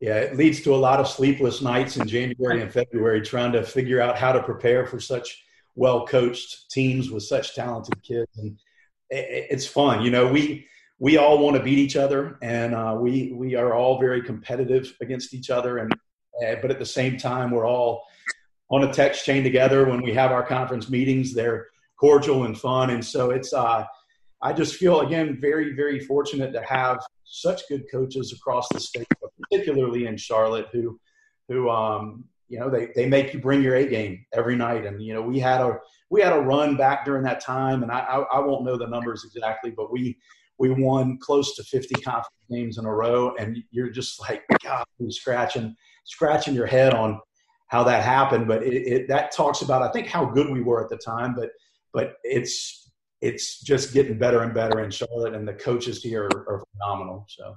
yeah, 0.00 0.16
it 0.16 0.36
leads 0.36 0.62
to 0.62 0.74
a 0.74 0.76
lot 0.76 1.00
of 1.00 1.08
sleepless 1.08 1.60
nights 1.60 1.96
in 1.96 2.06
January 2.08 2.62
and 2.62 2.72
February 2.72 3.20
trying 3.20 3.52
to 3.52 3.62
figure 3.62 4.00
out 4.00 4.16
how 4.16 4.32
to 4.32 4.42
prepare 4.42 4.86
for 4.86 4.98
such 4.98 5.42
well 5.74 6.06
coached 6.06 6.70
teams 6.70 7.10
with 7.10 7.22
such 7.22 7.54
talented 7.54 8.02
kids. 8.02 8.38
And 8.38 8.58
it's 9.10 9.66
fun. 9.66 10.02
You 10.02 10.10
know, 10.10 10.26
we 10.26 10.66
we 10.98 11.16
all 11.16 11.38
want 11.38 11.56
to 11.56 11.62
beat 11.62 11.78
each 11.78 11.96
other, 11.96 12.38
and 12.42 12.74
uh, 12.74 12.96
we 12.98 13.32
we 13.32 13.54
are 13.54 13.74
all 13.74 14.00
very 14.00 14.22
competitive 14.22 14.94
against 15.00 15.34
each 15.34 15.50
other. 15.50 15.78
And 15.78 15.92
uh, 15.92 16.56
but 16.60 16.70
at 16.70 16.78
the 16.78 16.86
same 16.86 17.16
time, 17.16 17.50
we're 17.50 17.66
all 17.66 18.04
on 18.70 18.84
a 18.84 18.92
text 18.92 19.24
chain 19.24 19.42
together 19.42 19.88
when 19.88 20.02
we 20.02 20.12
have 20.14 20.32
our 20.32 20.44
conference 20.44 20.90
meetings. 20.90 21.34
They're 21.34 21.68
cordial 21.98 22.44
and 22.44 22.58
fun, 22.58 22.90
and 22.90 23.04
so 23.04 23.30
it's. 23.30 23.52
Uh, 23.52 23.84
I 24.40 24.52
just 24.52 24.76
feel 24.76 25.00
again 25.00 25.36
very 25.40 25.74
very 25.74 25.98
fortunate 25.98 26.52
to 26.52 26.62
have 26.62 27.00
such 27.24 27.62
good 27.68 27.84
coaches 27.90 28.32
across 28.32 28.68
the 28.68 28.80
state, 28.80 29.06
particularly 29.42 30.06
in 30.06 30.16
Charlotte, 30.16 30.68
who 30.72 30.98
who 31.48 31.70
um, 31.70 32.24
you 32.48 32.58
know 32.58 32.70
they, 32.70 32.88
they 32.94 33.06
make 33.06 33.32
you 33.32 33.40
bring 33.40 33.62
your 33.62 33.76
A 33.76 33.86
game 33.86 34.24
every 34.32 34.56
night. 34.56 34.86
And 34.86 35.02
you 35.02 35.14
know 35.14 35.22
we 35.22 35.38
had 35.38 35.60
a 35.60 35.78
we 36.10 36.20
had 36.20 36.32
a 36.32 36.40
run 36.40 36.76
back 36.76 37.04
during 37.04 37.22
that 37.24 37.40
time, 37.40 37.82
and 37.82 37.92
I, 37.92 38.00
I, 38.00 38.18
I 38.20 38.40
won't 38.40 38.64
know 38.64 38.76
the 38.76 38.86
numbers 38.86 39.24
exactly, 39.24 39.70
but 39.70 39.92
we 39.92 40.18
we 40.58 40.70
won 40.70 41.18
close 41.18 41.54
to 41.54 41.62
50 41.62 42.00
conference 42.02 42.28
games 42.50 42.78
in 42.78 42.84
a 42.84 42.92
row, 42.92 43.34
and 43.38 43.58
you're 43.70 43.90
just 43.90 44.20
like 44.20 44.42
God, 44.62 44.84
you're 44.98 45.10
scratching 45.10 45.74
scratching 46.04 46.54
your 46.54 46.66
head 46.66 46.94
on 46.94 47.20
how 47.68 47.84
that 47.84 48.02
happened. 48.02 48.48
But 48.48 48.62
it, 48.62 48.74
it, 48.74 49.08
that 49.08 49.32
talks 49.32 49.62
about 49.62 49.82
I 49.82 49.92
think 49.92 50.08
how 50.08 50.24
good 50.24 50.50
we 50.50 50.62
were 50.62 50.82
at 50.82 50.90
the 50.90 50.98
time, 50.98 51.34
but 51.34 51.50
but 51.92 52.14
it's 52.24 52.90
it's 53.20 53.60
just 53.60 53.92
getting 53.92 54.18
better 54.18 54.42
and 54.42 54.54
better 54.54 54.80
in 54.80 54.90
Charlotte, 54.90 55.34
and 55.34 55.46
the 55.46 55.54
coaches 55.54 56.02
here 56.02 56.24
are, 56.24 56.48
are 56.48 56.64
phenomenal. 56.72 57.26
So, 57.28 57.56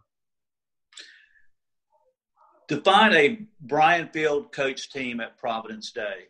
define 2.75 3.13
a 3.13 3.39
Brian 3.61 4.07
Field 4.09 4.51
coach 4.51 4.91
team 4.91 5.19
at 5.19 5.37
Providence 5.37 5.91
Day. 5.91 6.27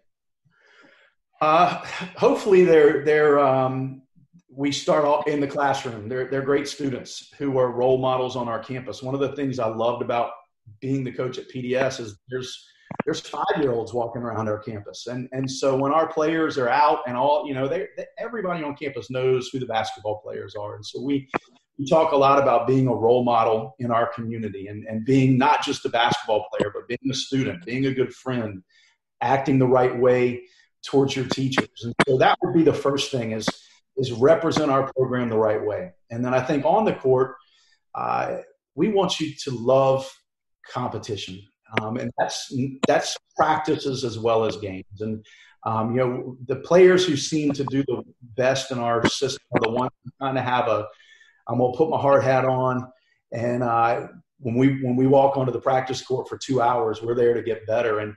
Uh, 1.39 1.83
hopefully, 2.15 2.65
they're 2.65 3.03
they're 3.03 3.39
um, 3.39 4.01
we 4.49 4.71
start 4.71 5.05
off 5.05 5.27
in 5.27 5.39
the 5.39 5.47
classroom. 5.47 6.09
They're 6.09 6.29
they're 6.29 6.41
great 6.41 6.67
students 6.67 7.31
who 7.37 7.57
are 7.57 7.71
role 7.71 7.97
models 7.97 8.35
on 8.35 8.47
our 8.47 8.59
campus. 8.59 9.01
One 9.01 9.15
of 9.15 9.21
the 9.21 9.33
things 9.35 9.59
I 9.59 9.67
loved 9.67 10.01
about 10.01 10.31
being 10.79 11.03
the 11.03 11.11
coach 11.11 11.37
at 11.37 11.49
PDS 11.49 11.99
is 11.99 12.19
there's 12.29 12.65
there's 13.05 13.21
five 13.21 13.43
year 13.59 13.71
olds 13.71 13.93
walking 13.93 14.21
around 14.21 14.47
our 14.49 14.59
campus 14.59 15.07
and 15.07 15.29
and 15.31 15.49
so 15.49 15.77
when 15.77 15.93
our 15.93 16.11
players 16.11 16.57
are 16.57 16.69
out 16.69 16.99
and 17.07 17.15
all 17.15 17.47
you 17.47 17.53
know 17.53 17.67
they, 17.67 17.87
they, 17.95 18.05
everybody 18.19 18.63
on 18.63 18.75
campus 18.75 19.09
knows 19.09 19.49
who 19.49 19.59
the 19.59 19.65
basketball 19.65 20.19
players 20.19 20.55
are 20.55 20.75
and 20.75 20.85
so 20.85 21.01
we 21.01 21.27
we 21.77 21.87
talk 21.87 22.11
a 22.11 22.17
lot 22.17 22.41
about 22.41 22.67
being 22.67 22.87
a 22.87 22.93
role 22.93 23.23
model 23.23 23.75
in 23.79 23.91
our 23.91 24.11
community 24.13 24.67
and 24.67 24.85
and 24.85 25.05
being 25.05 25.37
not 25.37 25.63
just 25.63 25.85
a 25.85 25.89
basketball 25.89 26.45
player 26.51 26.71
but 26.73 26.87
being 26.87 27.11
a 27.11 27.13
student 27.13 27.65
being 27.65 27.85
a 27.85 27.93
good 27.93 28.13
friend 28.13 28.61
acting 29.21 29.59
the 29.59 29.67
right 29.67 29.97
way 29.97 30.41
towards 30.83 31.15
your 31.15 31.25
teachers. 31.25 31.69
And 31.83 31.93
so 32.07 32.17
that 32.17 32.37
would 32.41 32.53
be 32.53 32.63
the 32.63 32.73
first 32.73 33.11
thing 33.11 33.31
is 33.31 33.47
is 33.97 34.11
represent 34.11 34.71
our 34.71 34.91
program 34.93 35.29
the 35.29 35.37
right 35.37 35.63
way. 35.63 35.91
And 36.09 36.23
then 36.23 36.33
i 36.33 36.41
think 36.41 36.65
on 36.65 36.85
the 36.85 36.93
court 36.93 37.35
uh, 37.93 38.37
we 38.75 38.87
want 38.87 39.19
you 39.19 39.33
to 39.43 39.51
love 39.51 40.09
competition. 40.71 41.41
Um, 41.79 41.97
and 41.97 42.11
that's 42.17 42.53
that's 42.87 43.17
practices 43.35 44.03
as 44.03 44.17
well 44.17 44.45
as 44.45 44.57
games. 44.57 45.01
And 45.01 45.25
um, 45.63 45.91
you 45.91 45.97
know, 45.97 46.37
the 46.47 46.55
players 46.57 47.05
who 47.05 47.15
seem 47.15 47.51
to 47.53 47.63
do 47.65 47.83
the 47.83 48.03
best 48.35 48.71
in 48.71 48.79
our 48.79 49.05
system 49.07 49.43
are 49.53 49.61
the 49.61 49.69
ones 49.69 49.91
who 50.03 50.11
kind 50.19 50.37
of 50.37 50.43
have 50.43 50.67
a 50.67 50.87
I'm 51.47 51.57
gonna 51.57 51.75
put 51.77 51.89
my 51.89 51.99
hard 51.99 52.23
hat 52.23 52.45
on, 52.45 52.91
and 53.31 53.63
uh, 53.63 54.07
when 54.39 54.55
we 54.55 54.83
when 54.83 54.95
we 54.95 55.07
walk 55.07 55.37
onto 55.37 55.51
the 55.51 55.61
practice 55.61 56.01
court 56.01 56.27
for 56.27 56.37
two 56.37 56.61
hours, 56.61 57.01
we're 57.01 57.15
there 57.15 57.33
to 57.33 57.43
get 57.43 57.65
better. 57.67 57.99
And 57.99 58.13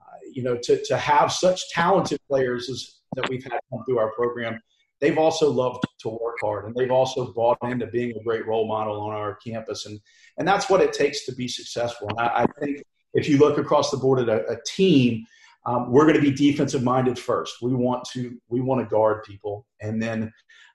uh, 0.00 0.16
you 0.32 0.42
know, 0.42 0.56
to 0.62 0.84
to 0.84 0.96
have 0.96 1.32
such 1.32 1.70
talented 1.70 2.20
players 2.28 2.68
as 2.70 3.00
that 3.16 3.28
we've 3.28 3.44
had 3.44 3.58
come 3.70 3.84
through 3.84 3.98
our 3.98 4.12
program, 4.12 4.60
they've 5.00 5.18
also 5.18 5.50
loved 5.50 5.84
to 6.00 6.08
work 6.08 6.36
hard, 6.42 6.66
and 6.66 6.74
they've 6.74 6.90
also 6.90 7.32
bought 7.32 7.58
into 7.62 7.86
being 7.86 8.16
a 8.16 8.22
great 8.22 8.46
role 8.46 8.66
model 8.66 9.00
on 9.00 9.14
our 9.14 9.36
campus. 9.36 9.86
And 9.86 10.00
and 10.38 10.46
that's 10.46 10.68
what 10.68 10.80
it 10.80 10.92
takes 10.92 11.24
to 11.26 11.34
be 11.34 11.48
successful. 11.48 12.08
And 12.10 12.20
I, 12.20 12.42
I 12.42 12.46
think 12.60 12.82
if 13.14 13.28
you 13.28 13.38
look 13.38 13.58
across 13.58 13.90
the 13.90 13.96
board 13.96 14.20
at 14.20 14.28
a, 14.28 14.46
a 14.50 14.56
team, 14.66 15.24
um, 15.66 15.90
we're 15.90 16.04
going 16.04 16.16
to 16.16 16.20
be 16.20 16.30
defensive 16.30 16.82
minded 16.82 17.18
first. 17.18 17.62
We 17.62 17.74
want 17.74 18.04
to 18.12 18.36
we 18.48 18.60
want 18.60 18.80
to 18.82 18.86
guard 18.86 19.24
people, 19.24 19.66
and 19.80 20.02
then 20.02 20.32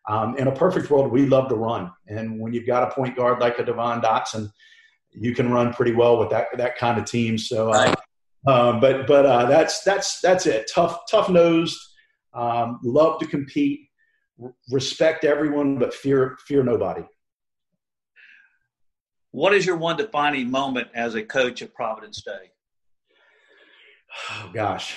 um, 0.09 0.35
in 0.37 0.47
a 0.47 0.51
perfect 0.51 0.89
world, 0.89 1.11
we 1.11 1.27
love 1.27 1.49
to 1.49 1.55
run. 1.55 1.91
And 2.07 2.41
when 2.41 2.51
you've 2.51 2.65
got 2.65 2.91
a 2.91 2.93
point 2.95 3.15
guard 3.15 3.39
like 3.39 3.59
a 3.59 3.63
Devon 3.63 4.01
Dotson, 4.01 4.49
you 5.11 5.35
can 5.35 5.51
run 5.51 5.71
pretty 5.71 5.93
well 5.93 6.17
with 6.17 6.31
that 6.31 6.47
that 6.57 6.77
kind 6.77 6.99
of 6.99 7.05
team. 7.05 7.37
So, 7.37 7.69
uh, 7.69 7.93
um, 8.47 8.79
but 8.79 9.05
but 9.05 9.27
uh, 9.27 9.45
that's 9.45 9.83
that's 9.83 10.19
that's 10.21 10.47
it. 10.47 10.69
Tough 10.73 10.99
tough 11.09 11.29
nosed, 11.29 11.77
um, 12.33 12.79
love 12.83 13.19
to 13.19 13.27
compete, 13.27 13.81
respect 14.71 15.25
everyone, 15.25 15.77
but 15.77 15.93
fear 15.93 16.37
fear 16.47 16.63
nobody. 16.63 17.03
What 19.29 19.53
is 19.53 19.67
your 19.67 19.77
one 19.77 19.97
defining 19.97 20.49
moment 20.49 20.87
as 20.95 21.13
a 21.13 21.21
coach 21.21 21.61
at 21.61 21.75
Providence 21.75 22.23
Day? 22.23 22.51
Oh 24.31 24.49
gosh, 24.51 24.95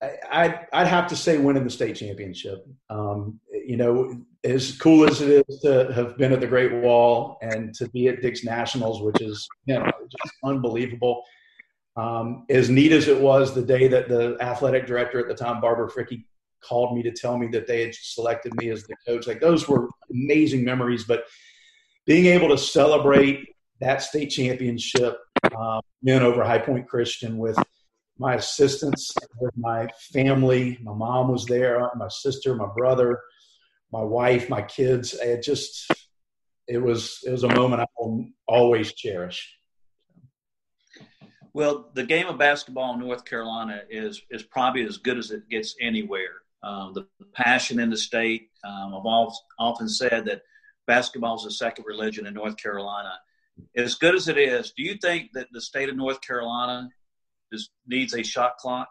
I, 0.00 0.60
I'd 0.72 0.86
have 0.86 1.08
to 1.08 1.16
say 1.16 1.38
winning 1.38 1.64
the 1.64 1.70
state 1.70 1.96
championship. 1.96 2.64
Um, 2.88 3.40
you 3.52 3.76
know, 3.76 4.24
as 4.44 4.76
cool 4.76 5.08
as 5.08 5.20
it 5.22 5.44
is 5.48 5.60
to 5.60 5.90
have 5.94 6.18
been 6.18 6.32
at 6.32 6.40
the 6.40 6.46
Great 6.46 6.72
Wall 6.72 7.38
and 7.42 7.74
to 7.74 7.88
be 7.88 8.08
at 8.08 8.20
Dick's 8.20 8.44
Nationals, 8.44 9.02
which 9.02 9.20
is 9.20 9.48
you 9.66 9.74
know 9.74 9.90
just 10.10 10.34
unbelievable. 10.44 11.22
Um, 11.96 12.44
as 12.50 12.68
neat 12.68 12.92
as 12.92 13.08
it 13.08 13.20
was 13.20 13.54
the 13.54 13.62
day 13.62 13.88
that 13.88 14.08
the 14.08 14.36
athletic 14.40 14.86
director 14.86 15.20
at 15.20 15.28
the 15.28 15.34
time, 15.34 15.60
Barbara 15.60 15.88
Fricke, 15.88 16.24
called 16.60 16.96
me 16.96 17.02
to 17.02 17.12
tell 17.12 17.38
me 17.38 17.46
that 17.48 17.66
they 17.66 17.82
had 17.82 17.94
selected 17.94 18.54
me 18.56 18.70
as 18.70 18.84
the 18.84 18.96
coach. 19.06 19.26
Like 19.26 19.40
those 19.40 19.68
were 19.68 19.88
amazing 20.10 20.64
memories, 20.64 21.04
but 21.04 21.24
being 22.06 22.26
able 22.26 22.48
to 22.48 22.58
celebrate 22.58 23.48
that 23.80 24.02
state 24.02 24.30
championship 24.30 25.18
um, 25.56 25.80
over 26.08 26.42
High 26.42 26.58
Point 26.58 26.88
Christian 26.88 27.38
with 27.38 27.58
my 28.18 28.34
assistants, 28.34 29.12
with 29.40 29.56
my 29.56 29.88
family. 30.12 30.78
My 30.82 30.94
mom 30.94 31.28
was 31.28 31.46
there, 31.46 31.90
my 31.96 32.08
sister, 32.08 32.54
my 32.54 32.68
brother, 32.76 33.20
my 33.94 34.02
wife, 34.02 34.48
my 34.48 34.62
kids. 34.62 35.14
It 35.14 35.42
just 35.42 35.90
it 36.66 36.78
was 36.78 37.20
it 37.26 37.30
was 37.30 37.44
a 37.44 37.54
moment 37.54 37.82
I 37.82 37.86
will 37.98 38.26
always 38.46 38.92
cherish. 38.94 39.40
Well, 41.52 41.90
the 41.94 42.04
game 42.04 42.26
of 42.26 42.36
basketball 42.38 42.94
in 42.94 43.00
North 43.00 43.24
Carolina 43.24 43.82
is 43.88 44.22
is 44.30 44.42
probably 44.42 44.84
as 44.84 44.98
good 44.98 45.18
as 45.18 45.30
it 45.30 45.48
gets 45.48 45.74
anywhere. 45.80 46.42
Um, 46.62 46.94
the 46.94 47.06
passion 47.34 47.78
in 47.78 47.90
the 47.90 47.96
state. 47.96 48.48
Um, 48.64 48.94
I've 48.94 49.32
often 49.58 49.88
said 49.88 50.24
that 50.24 50.42
basketball 50.86 51.36
is 51.36 51.44
a 51.44 51.50
second 51.50 51.84
religion 51.86 52.26
in 52.26 52.34
North 52.34 52.56
Carolina 52.56 53.12
as 53.76 53.94
good 53.94 54.14
as 54.14 54.28
it 54.28 54.38
is, 54.38 54.72
do 54.76 54.82
you 54.82 54.96
think 54.96 55.30
that 55.34 55.48
the 55.52 55.60
state 55.60 55.88
of 55.88 55.96
North 55.96 56.20
Carolina 56.20 56.88
just 57.52 57.70
needs 57.86 58.14
a 58.14 58.22
shot 58.22 58.56
clock? 58.58 58.88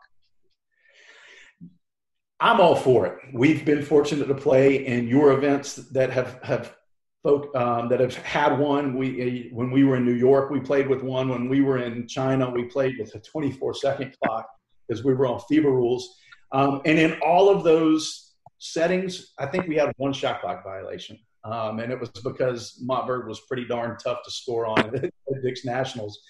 I'm 2.43 2.59
all 2.59 2.75
for 2.75 3.07
it. 3.07 3.17
We've 3.31 3.63
been 3.63 3.81
fortunate 3.81 4.27
to 4.27 4.35
play 4.35 4.85
in 4.85 5.07
your 5.07 5.31
events 5.31 5.75
that 5.75 6.09
have 6.09 6.39
have 6.43 6.75
folk 7.23 7.55
um, 7.55 7.87
that 7.87 8.01
have 8.01 8.15
had 8.17 8.59
one. 8.59 8.97
We 8.97 9.49
when 9.53 9.71
we 9.71 9.85
were 9.85 9.95
in 9.95 10.03
New 10.03 10.11
York, 10.11 10.49
we 10.49 10.59
played 10.59 10.89
with 10.89 11.03
one. 11.03 11.29
When 11.29 11.47
we 11.47 11.61
were 11.61 11.77
in 11.77 12.05
China, 12.05 12.49
we 12.49 12.65
played 12.65 12.97
with 12.99 13.15
a 13.15 13.19
24 13.19 13.75
second 13.75 14.17
clock 14.21 14.45
because 14.85 15.05
we 15.05 15.13
were 15.13 15.25
on 15.25 15.39
FIBA 15.49 15.63
rules. 15.63 16.17
Um, 16.51 16.81
and 16.83 16.99
in 16.99 17.17
all 17.21 17.49
of 17.49 17.63
those 17.63 18.33
settings, 18.57 19.31
I 19.39 19.45
think 19.45 19.69
we 19.69 19.77
had 19.77 19.93
one 19.95 20.11
shot 20.11 20.41
clock 20.41 20.65
violation. 20.65 21.17
Um, 21.45 21.79
and 21.79 21.93
it 21.93 21.99
was 21.99 22.09
because 22.09 22.83
Montverde 22.85 23.25
was 23.25 23.39
pretty 23.47 23.63
darn 23.63 23.97
tough 23.97 24.21
to 24.25 24.31
score 24.31 24.65
on 24.65 24.79
at 24.97 25.11
Dick's 25.43 25.63
Nationals. 25.63 26.21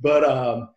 But 0.00 0.24
um, 0.24 0.70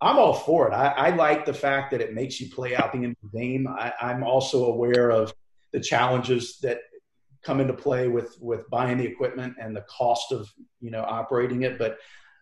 I'm 0.00 0.18
all 0.18 0.34
for 0.34 0.68
it. 0.68 0.74
I, 0.74 0.88
I, 0.88 1.10
like 1.10 1.44
the 1.44 1.54
fact 1.54 1.90
that 1.90 2.00
it 2.00 2.14
makes 2.14 2.40
you 2.40 2.50
play 2.50 2.76
out 2.76 2.92
the 2.92 2.98
end 2.98 3.16
of 3.22 3.32
the 3.32 3.38
game. 3.38 3.66
I, 3.66 3.92
I'm 4.00 4.22
also 4.22 4.66
aware 4.66 5.10
of 5.10 5.32
the 5.72 5.80
challenges 5.80 6.58
that 6.62 6.78
come 7.42 7.60
into 7.60 7.72
play 7.72 8.08
with 8.08 8.36
with 8.40 8.68
buying 8.70 8.98
the 8.98 9.06
equipment 9.06 9.56
and 9.60 9.74
the 9.74 9.84
cost 9.88 10.32
of 10.32 10.48
you 10.80 10.90
know 10.90 11.02
operating 11.02 11.62
it. 11.62 11.78
But 11.78 11.98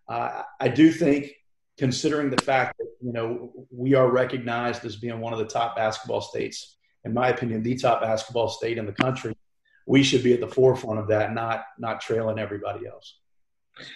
uh, 0.09 0.43
I 0.61 0.69
do 0.69 0.93
think, 0.93 1.33
considering 1.79 2.31
the 2.31 2.43
fact 2.43 2.77
that 2.79 2.89
you 3.01 3.13
know 3.13 3.53
we 3.71 3.95
are 3.95 4.11
recognized 4.11 4.85
as 4.85 4.97
being 4.97 5.21
one 5.21 5.33
of 5.33 5.39
the 5.39 5.47
top 5.47 5.77
basketball 5.77 6.21
states, 6.21 6.77
in 7.05 7.15
my 7.15 7.29
opinion, 7.29 7.63
the 7.63 7.77
top 7.77 8.03
basketball 8.03 8.49
state 8.49 8.77
in 8.77 8.85
the 8.85 8.93
country 8.93 9.35
we 9.87 10.03
should 10.03 10.25
be 10.25 10.35
at 10.35 10.41
the 10.41 10.49
forefront 10.49 10.99
of 10.99 11.09
that, 11.09 11.33
not 11.33 11.65
not 11.79 12.01
trailing 12.01 12.39
everybody 12.39 12.87
else. 12.87 13.19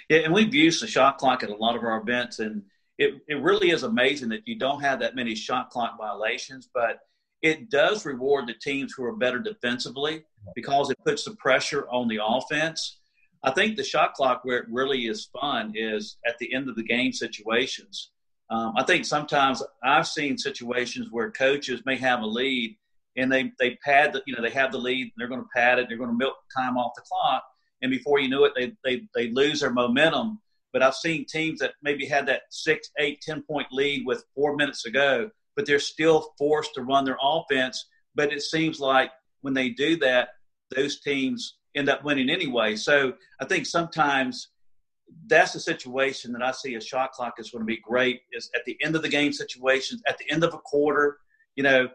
Yeah, 0.09 0.18
and 0.18 0.33
we've 0.33 0.55
used 0.55 0.83
the 0.83 0.87
shot 0.87 1.18
clock 1.18 1.42
at 1.42 1.51
a 1.51 1.57
lot 1.57 1.77
of 1.77 1.83
our 1.83 2.01
events, 2.01 2.38
and 2.38 2.62
it, 3.00 3.14
it 3.28 3.40
really 3.40 3.70
is 3.70 3.82
amazing 3.82 4.28
that 4.28 4.46
you 4.46 4.58
don't 4.58 4.82
have 4.82 5.00
that 5.00 5.16
many 5.16 5.34
shot 5.34 5.70
clock 5.70 5.96
violations, 5.98 6.68
but 6.72 7.00
it 7.40 7.70
does 7.70 8.04
reward 8.04 8.46
the 8.46 8.54
teams 8.54 8.92
who 8.92 9.02
are 9.04 9.16
better 9.16 9.38
defensively 9.38 10.22
because 10.54 10.90
it 10.90 10.98
puts 11.04 11.24
the 11.24 11.34
pressure 11.36 11.88
on 11.88 12.08
the 12.08 12.20
offense. 12.22 12.98
I 13.42 13.52
think 13.52 13.76
the 13.76 13.84
shot 13.84 14.12
clock 14.12 14.40
where 14.44 14.58
it 14.58 14.66
really 14.70 15.06
is 15.06 15.30
fun 15.40 15.72
is 15.74 16.18
at 16.28 16.36
the 16.38 16.52
end 16.54 16.68
of 16.68 16.76
the 16.76 16.82
game 16.82 17.10
situations. 17.12 18.10
Um, 18.50 18.74
I 18.76 18.84
think 18.84 19.06
sometimes 19.06 19.62
I've 19.82 20.06
seen 20.06 20.36
situations 20.36 21.08
where 21.10 21.30
coaches 21.30 21.80
may 21.86 21.96
have 21.96 22.20
a 22.20 22.26
lead 22.26 22.76
and 23.16 23.32
they 23.32 23.50
they 23.58 23.76
pad 23.82 24.12
the 24.12 24.22
you 24.26 24.36
know 24.36 24.42
they 24.42 24.50
have 24.50 24.72
the 24.72 24.78
lead 24.78 25.04
and 25.04 25.12
they're 25.16 25.28
going 25.28 25.40
to 25.40 25.48
pad 25.54 25.78
it 25.78 25.88
they're 25.88 25.98
going 25.98 26.10
to 26.10 26.16
milk 26.16 26.36
time 26.54 26.76
off 26.76 26.92
the 26.94 27.02
clock 27.02 27.42
and 27.82 27.90
before 27.90 28.20
you 28.20 28.28
know 28.28 28.44
it 28.44 28.52
they 28.54 28.72
they 28.84 29.02
they 29.14 29.30
lose 29.30 29.60
their 29.60 29.72
momentum. 29.72 30.40
But 30.72 30.83
I've 30.83 30.94
seen 30.94 31.24
teams 31.24 31.59
that 31.61 31.72
maybe 31.83 32.06
had 32.06 32.26
that 32.26 32.42
six, 32.50 32.90
eight, 32.98 33.20
ten 33.22 33.42
point 33.42 33.66
lead 33.72 34.04
with 34.06 34.24
four 34.35 34.56
minutes 34.56 34.83
to 34.85 34.90
go, 34.90 35.30
but 35.56 35.66
they're 35.66 35.78
still 35.78 36.33
forced 36.38 36.74
to 36.74 36.83
run 36.83 37.04
their 37.04 37.18
offense. 37.22 37.87
But 38.14 38.33
it 38.33 38.42
seems 38.42 38.80
like 38.80 39.11
when 39.42 39.54
they 39.54 39.70
do 39.70 39.96
that, 39.98 40.28
those 40.74 41.00
teams 41.00 41.56
end 41.74 41.88
up 41.88 42.04
winning 42.04 42.30
anyway. 42.30 42.76
So 42.76 43.14
I 43.40 43.44
think 43.44 43.66
sometimes 43.66 44.48
that's 45.26 45.52
the 45.52 45.61
situation 45.61 46.33
that 46.33 46.42
I 46.42 46.52
see 46.52 46.74
a 46.74 46.80
shot 46.80 47.12
clock 47.12 47.35
is 47.38 47.50
going 47.50 47.62
to 47.62 47.66
be 47.66 47.78
great 47.78 48.20
is 48.33 48.50
at 48.54 48.64
the 48.64 48.76
end 48.83 48.94
of 48.96 49.02
the 49.02 49.09
game 49.09 49.33
situations, 49.33 50.02
at 50.09 50.18
the 50.18 50.30
end 50.30 50.44
of 50.44 50.54
a 50.54 50.59
quarter, 50.59 51.18
you 51.56 51.62
know, 51.62 51.88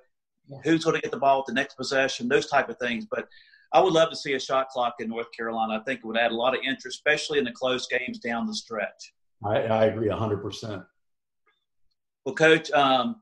who's 0.64 0.84
going 0.84 0.96
to 0.96 1.02
get 1.02 1.12
the 1.12 1.18
ball 1.18 1.40
at 1.40 1.46
the 1.46 1.54
next 1.54 1.76
possession, 1.76 2.28
those 2.28 2.48
type 2.48 2.70
of 2.70 2.78
things. 2.78 3.06
But 3.10 3.28
I 3.74 3.82
would 3.82 3.94
love 3.94 4.10
to 4.10 4.16
see 4.16 4.34
a 4.34 4.40
shot 4.40 4.70
clock 4.70 4.96
in 5.00 5.10
North 5.10 5.32
Carolina. 5.36 5.80
I 5.80 5.84
think 5.84 6.00
it 6.00 6.06
would 6.06 6.18
add 6.18 6.32
a 6.32 6.36
lot 6.36 6.56
of 6.56 6.62
interest, 6.64 6.98
especially 6.98 7.40
in 7.40 7.46
the 7.46 7.52
close 7.52 7.88
games 7.88 8.20
down 8.20 8.48
the 8.48 8.54
stretch. 8.54 9.14
I, 9.44 9.62
I 9.64 9.86
agree 9.86 10.08
100%. 10.08 10.86
Well, 12.26 12.36
Coach, 12.36 12.72
um, 12.72 13.18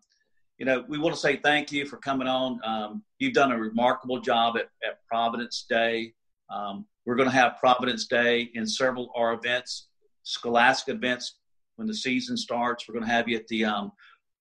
you 0.57 0.65
know, 0.65 0.85
we 0.87 0.97
want 0.97 1.15
to 1.15 1.19
say 1.19 1.37
thank 1.37 1.71
you 1.71 1.85
for 1.85 1.97
coming 1.97 2.27
on. 2.27 2.59
Um, 2.63 3.03
you've 3.19 3.33
done 3.33 3.51
a 3.51 3.57
remarkable 3.57 4.19
job 4.19 4.55
at, 4.57 4.69
at 4.87 5.05
Providence 5.07 5.65
Day. 5.67 6.13
Um, 6.49 6.85
we're 7.05 7.15
going 7.15 7.29
to 7.29 7.35
have 7.35 7.57
Providence 7.59 8.07
Day 8.07 8.49
in 8.53 8.65
several 8.65 9.05
of 9.05 9.09
our 9.15 9.33
events, 9.33 9.87
scholastic 10.23 10.95
events 10.95 11.35
when 11.75 11.87
the 11.87 11.93
season 11.93 12.37
starts. 12.37 12.87
We're 12.87 12.93
going 12.93 13.05
to 13.05 13.11
have 13.11 13.27
you 13.27 13.37
at 13.37 13.47
the 13.47 13.65
um, 13.65 13.91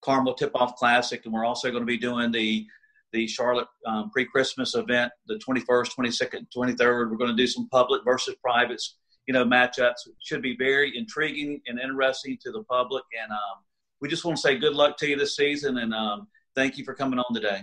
Carmel 0.01 0.33
Tip 0.33 0.51
Off 0.55 0.75
Classic, 0.75 1.21
and 1.25 1.33
we're 1.33 1.45
also 1.45 1.71
going 1.71 1.81
to 1.81 1.87
be 1.87 1.97
doing 1.97 2.31
the 2.31 2.65
the 3.13 3.27
Charlotte 3.27 3.67
um, 3.85 4.09
pre-Christmas 4.09 4.75
event, 4.75 5.11
the 5.27 5.35
21st, 5.35 5.95
22nd, 5.97 6.47
23rd. 6.55 7.11
We're 7.11 7.17
going 7.17 7.29
to 7.29 7.37
do 7.37 7.47
some 7.47 7.69
public 7.69 8.03
versus 8.03 8.35
privates, 8.43 8.97
you 9.27 9.33
know, 9.33 9.45
matchups. 9.45 10.07
It 10.07 10.15
should 10.23 10.41
be 10.41 10.57
very 10.57 10.97
intriguing 10.97 11.61
and 11.67 11.79
interesting 11.79 12.37
to 12.43 12.51
the 12.51 12.63
public. 12.63 13.03
And 13.21 13.31
um, 13.31 13.63
we 14.01 14.09
just 14.09 14.25
want 14.25 14.37
to 14.37 14.41
say 14.41 14.57
good 14.57 14.73
luck 14.73 14.97
to 14.97 15.07
you 15.07 15.15
this 15.15 15.35
season, 15.35 15.77
and 15.77 15.93
um, 15.93 16.27
thank 16.55 16.77
you 16.77 16.83
for 16.83 16.93
coming 16.93 17.19
on 17.19 17.33
today. 17.33 17.61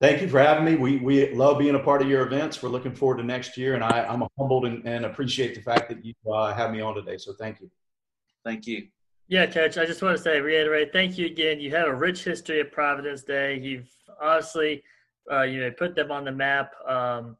Thank 0.00 0.22
you 0.22 0.28
for 0.28 0.38
having 0.38 0.64
me. 0.64 0.76
We, 0.76 0.98
we 0.98 1.34
love 1.34 1.58
being 1.58 1.74
a 1.74 1.80
part 1.80 2.00
of 2.00 2.08
your 2.08 2.24
events. 2.24 2.62
We're 2.62 2.68
looking 2.68 2.94
forward 2.94 3.18
to 3.18 3.24
next 3.24 3.56
year, 3.56 3.74
and 3.74 3.82
I, 3.82 4.06
I'm 4.08 4.22
humbled 4.38 4.64
and, 4.64 4.86
and 4.86 5.04
appreciate 5.04 5.56
the 5.56 5.60
fact 5.60 5.88
that 5.88 6.04
you 6.04 6.14
uh, 6.32 6.54
have 6.54 6.70
me 6.70 6.80
on 6.80 6.94
today. 6.94 7.18
So 7.18 7.32
thank 7.32 7.60
you. 7.60 7.68
Thank 8.44 8.66
you. 8.66 8.88
Yeah, 9.28 9.46
Coach. 9.46 9.76
I 9.76 9.84
just 9.84 10.02
want 10.02 10.16
to 10.16 10.22
say, 10.22 10.40
reiterate, 10.40 10.92
thank 10.92 11.18
you 11.18 11.26
again. 11.26 11.60
You 11.60 11.70
have 11.72 11.86
a 11.86 11.94
rich 11.94 12.24
history 12.24 12.60
at 12.60 12.72
Providence 12.72 13.22
Day. 13.22 13.58
You've 13.58 13.88
obviously, 14.20 14.82
uh, 15.30 15.42
you 15.42 15.60
know, 15.60 15.70
put 15.70 15.94
them 15.94 16.10
on 16.10 16.24
the 16.24 16.32
map. 16.32 16.72
Um, 16.86 17.36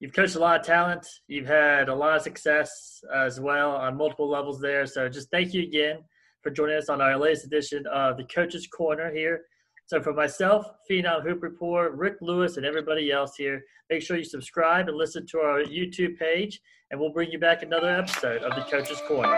you've 0.00 0.14
coached 0.14 0.36
a 0.36 0.38
lot 0.38 0.58
of 0.58 0.66
talent. 0.66 1.06
You've 1.28 1.46
had 1.46 1.88
a 1.88 1.94
lot 1.94 2.16
of 2.16 2.22
success 2.22 3.04
as 3.14 3.38
well 3.38 3.72
on 3.72 3.96
multiple 3.96 4.28
levels 4.28 4.60
there. 4.60 4.86
So 4.86 5.08
just 5.08 5.30
thank 5.30 5.52
you 5.52 5.62
again 5.62 5.98
for 6.42 6.50
joining 6.50 6.76
us 6.76 6.88
on 6.88 7.00
our 7.00 7.18
latest 7.18 7.44
edition 7.44 7.86
of 7.86 8.16
the 8.16 8.24
Coach's 8.24 8.66
Corner 8.66 9.12
here 9.12 9.42
so 9.86 10.00
for 10.00 10.14
myself, 10.14 10.66
Phenom 10.90 11.22
Hoop 11.22 11.42
Report, 11.42 11.92
Rick 11.92 12.16
Lewis, 12.22 12.56
and 12.56 12.64
everybody 12.64 13.12
else 13.12 13.36
here, 13.36 13.62
make 13.90 14.02
sure 14.02 14.16
you 14.16 14.24
subscribe 14.24 14.88
and 14.88 14.96
listen 14.96 15.26
to 15.26 15.38
our 15.38 15.62
YouTube 15.62 16.18
page, 16.18 16.60
and 16.90 16.98
we'll 16.98 17.12
bring 17.12 17.30
you 17.30 17.38
back 17.38 17.62
another 17.62 17.90
episode 17.90 18.42
of 18.42 18.54
the 18.54 18.62
Coach's 18.62 19.02
Corner. 19.06 19.36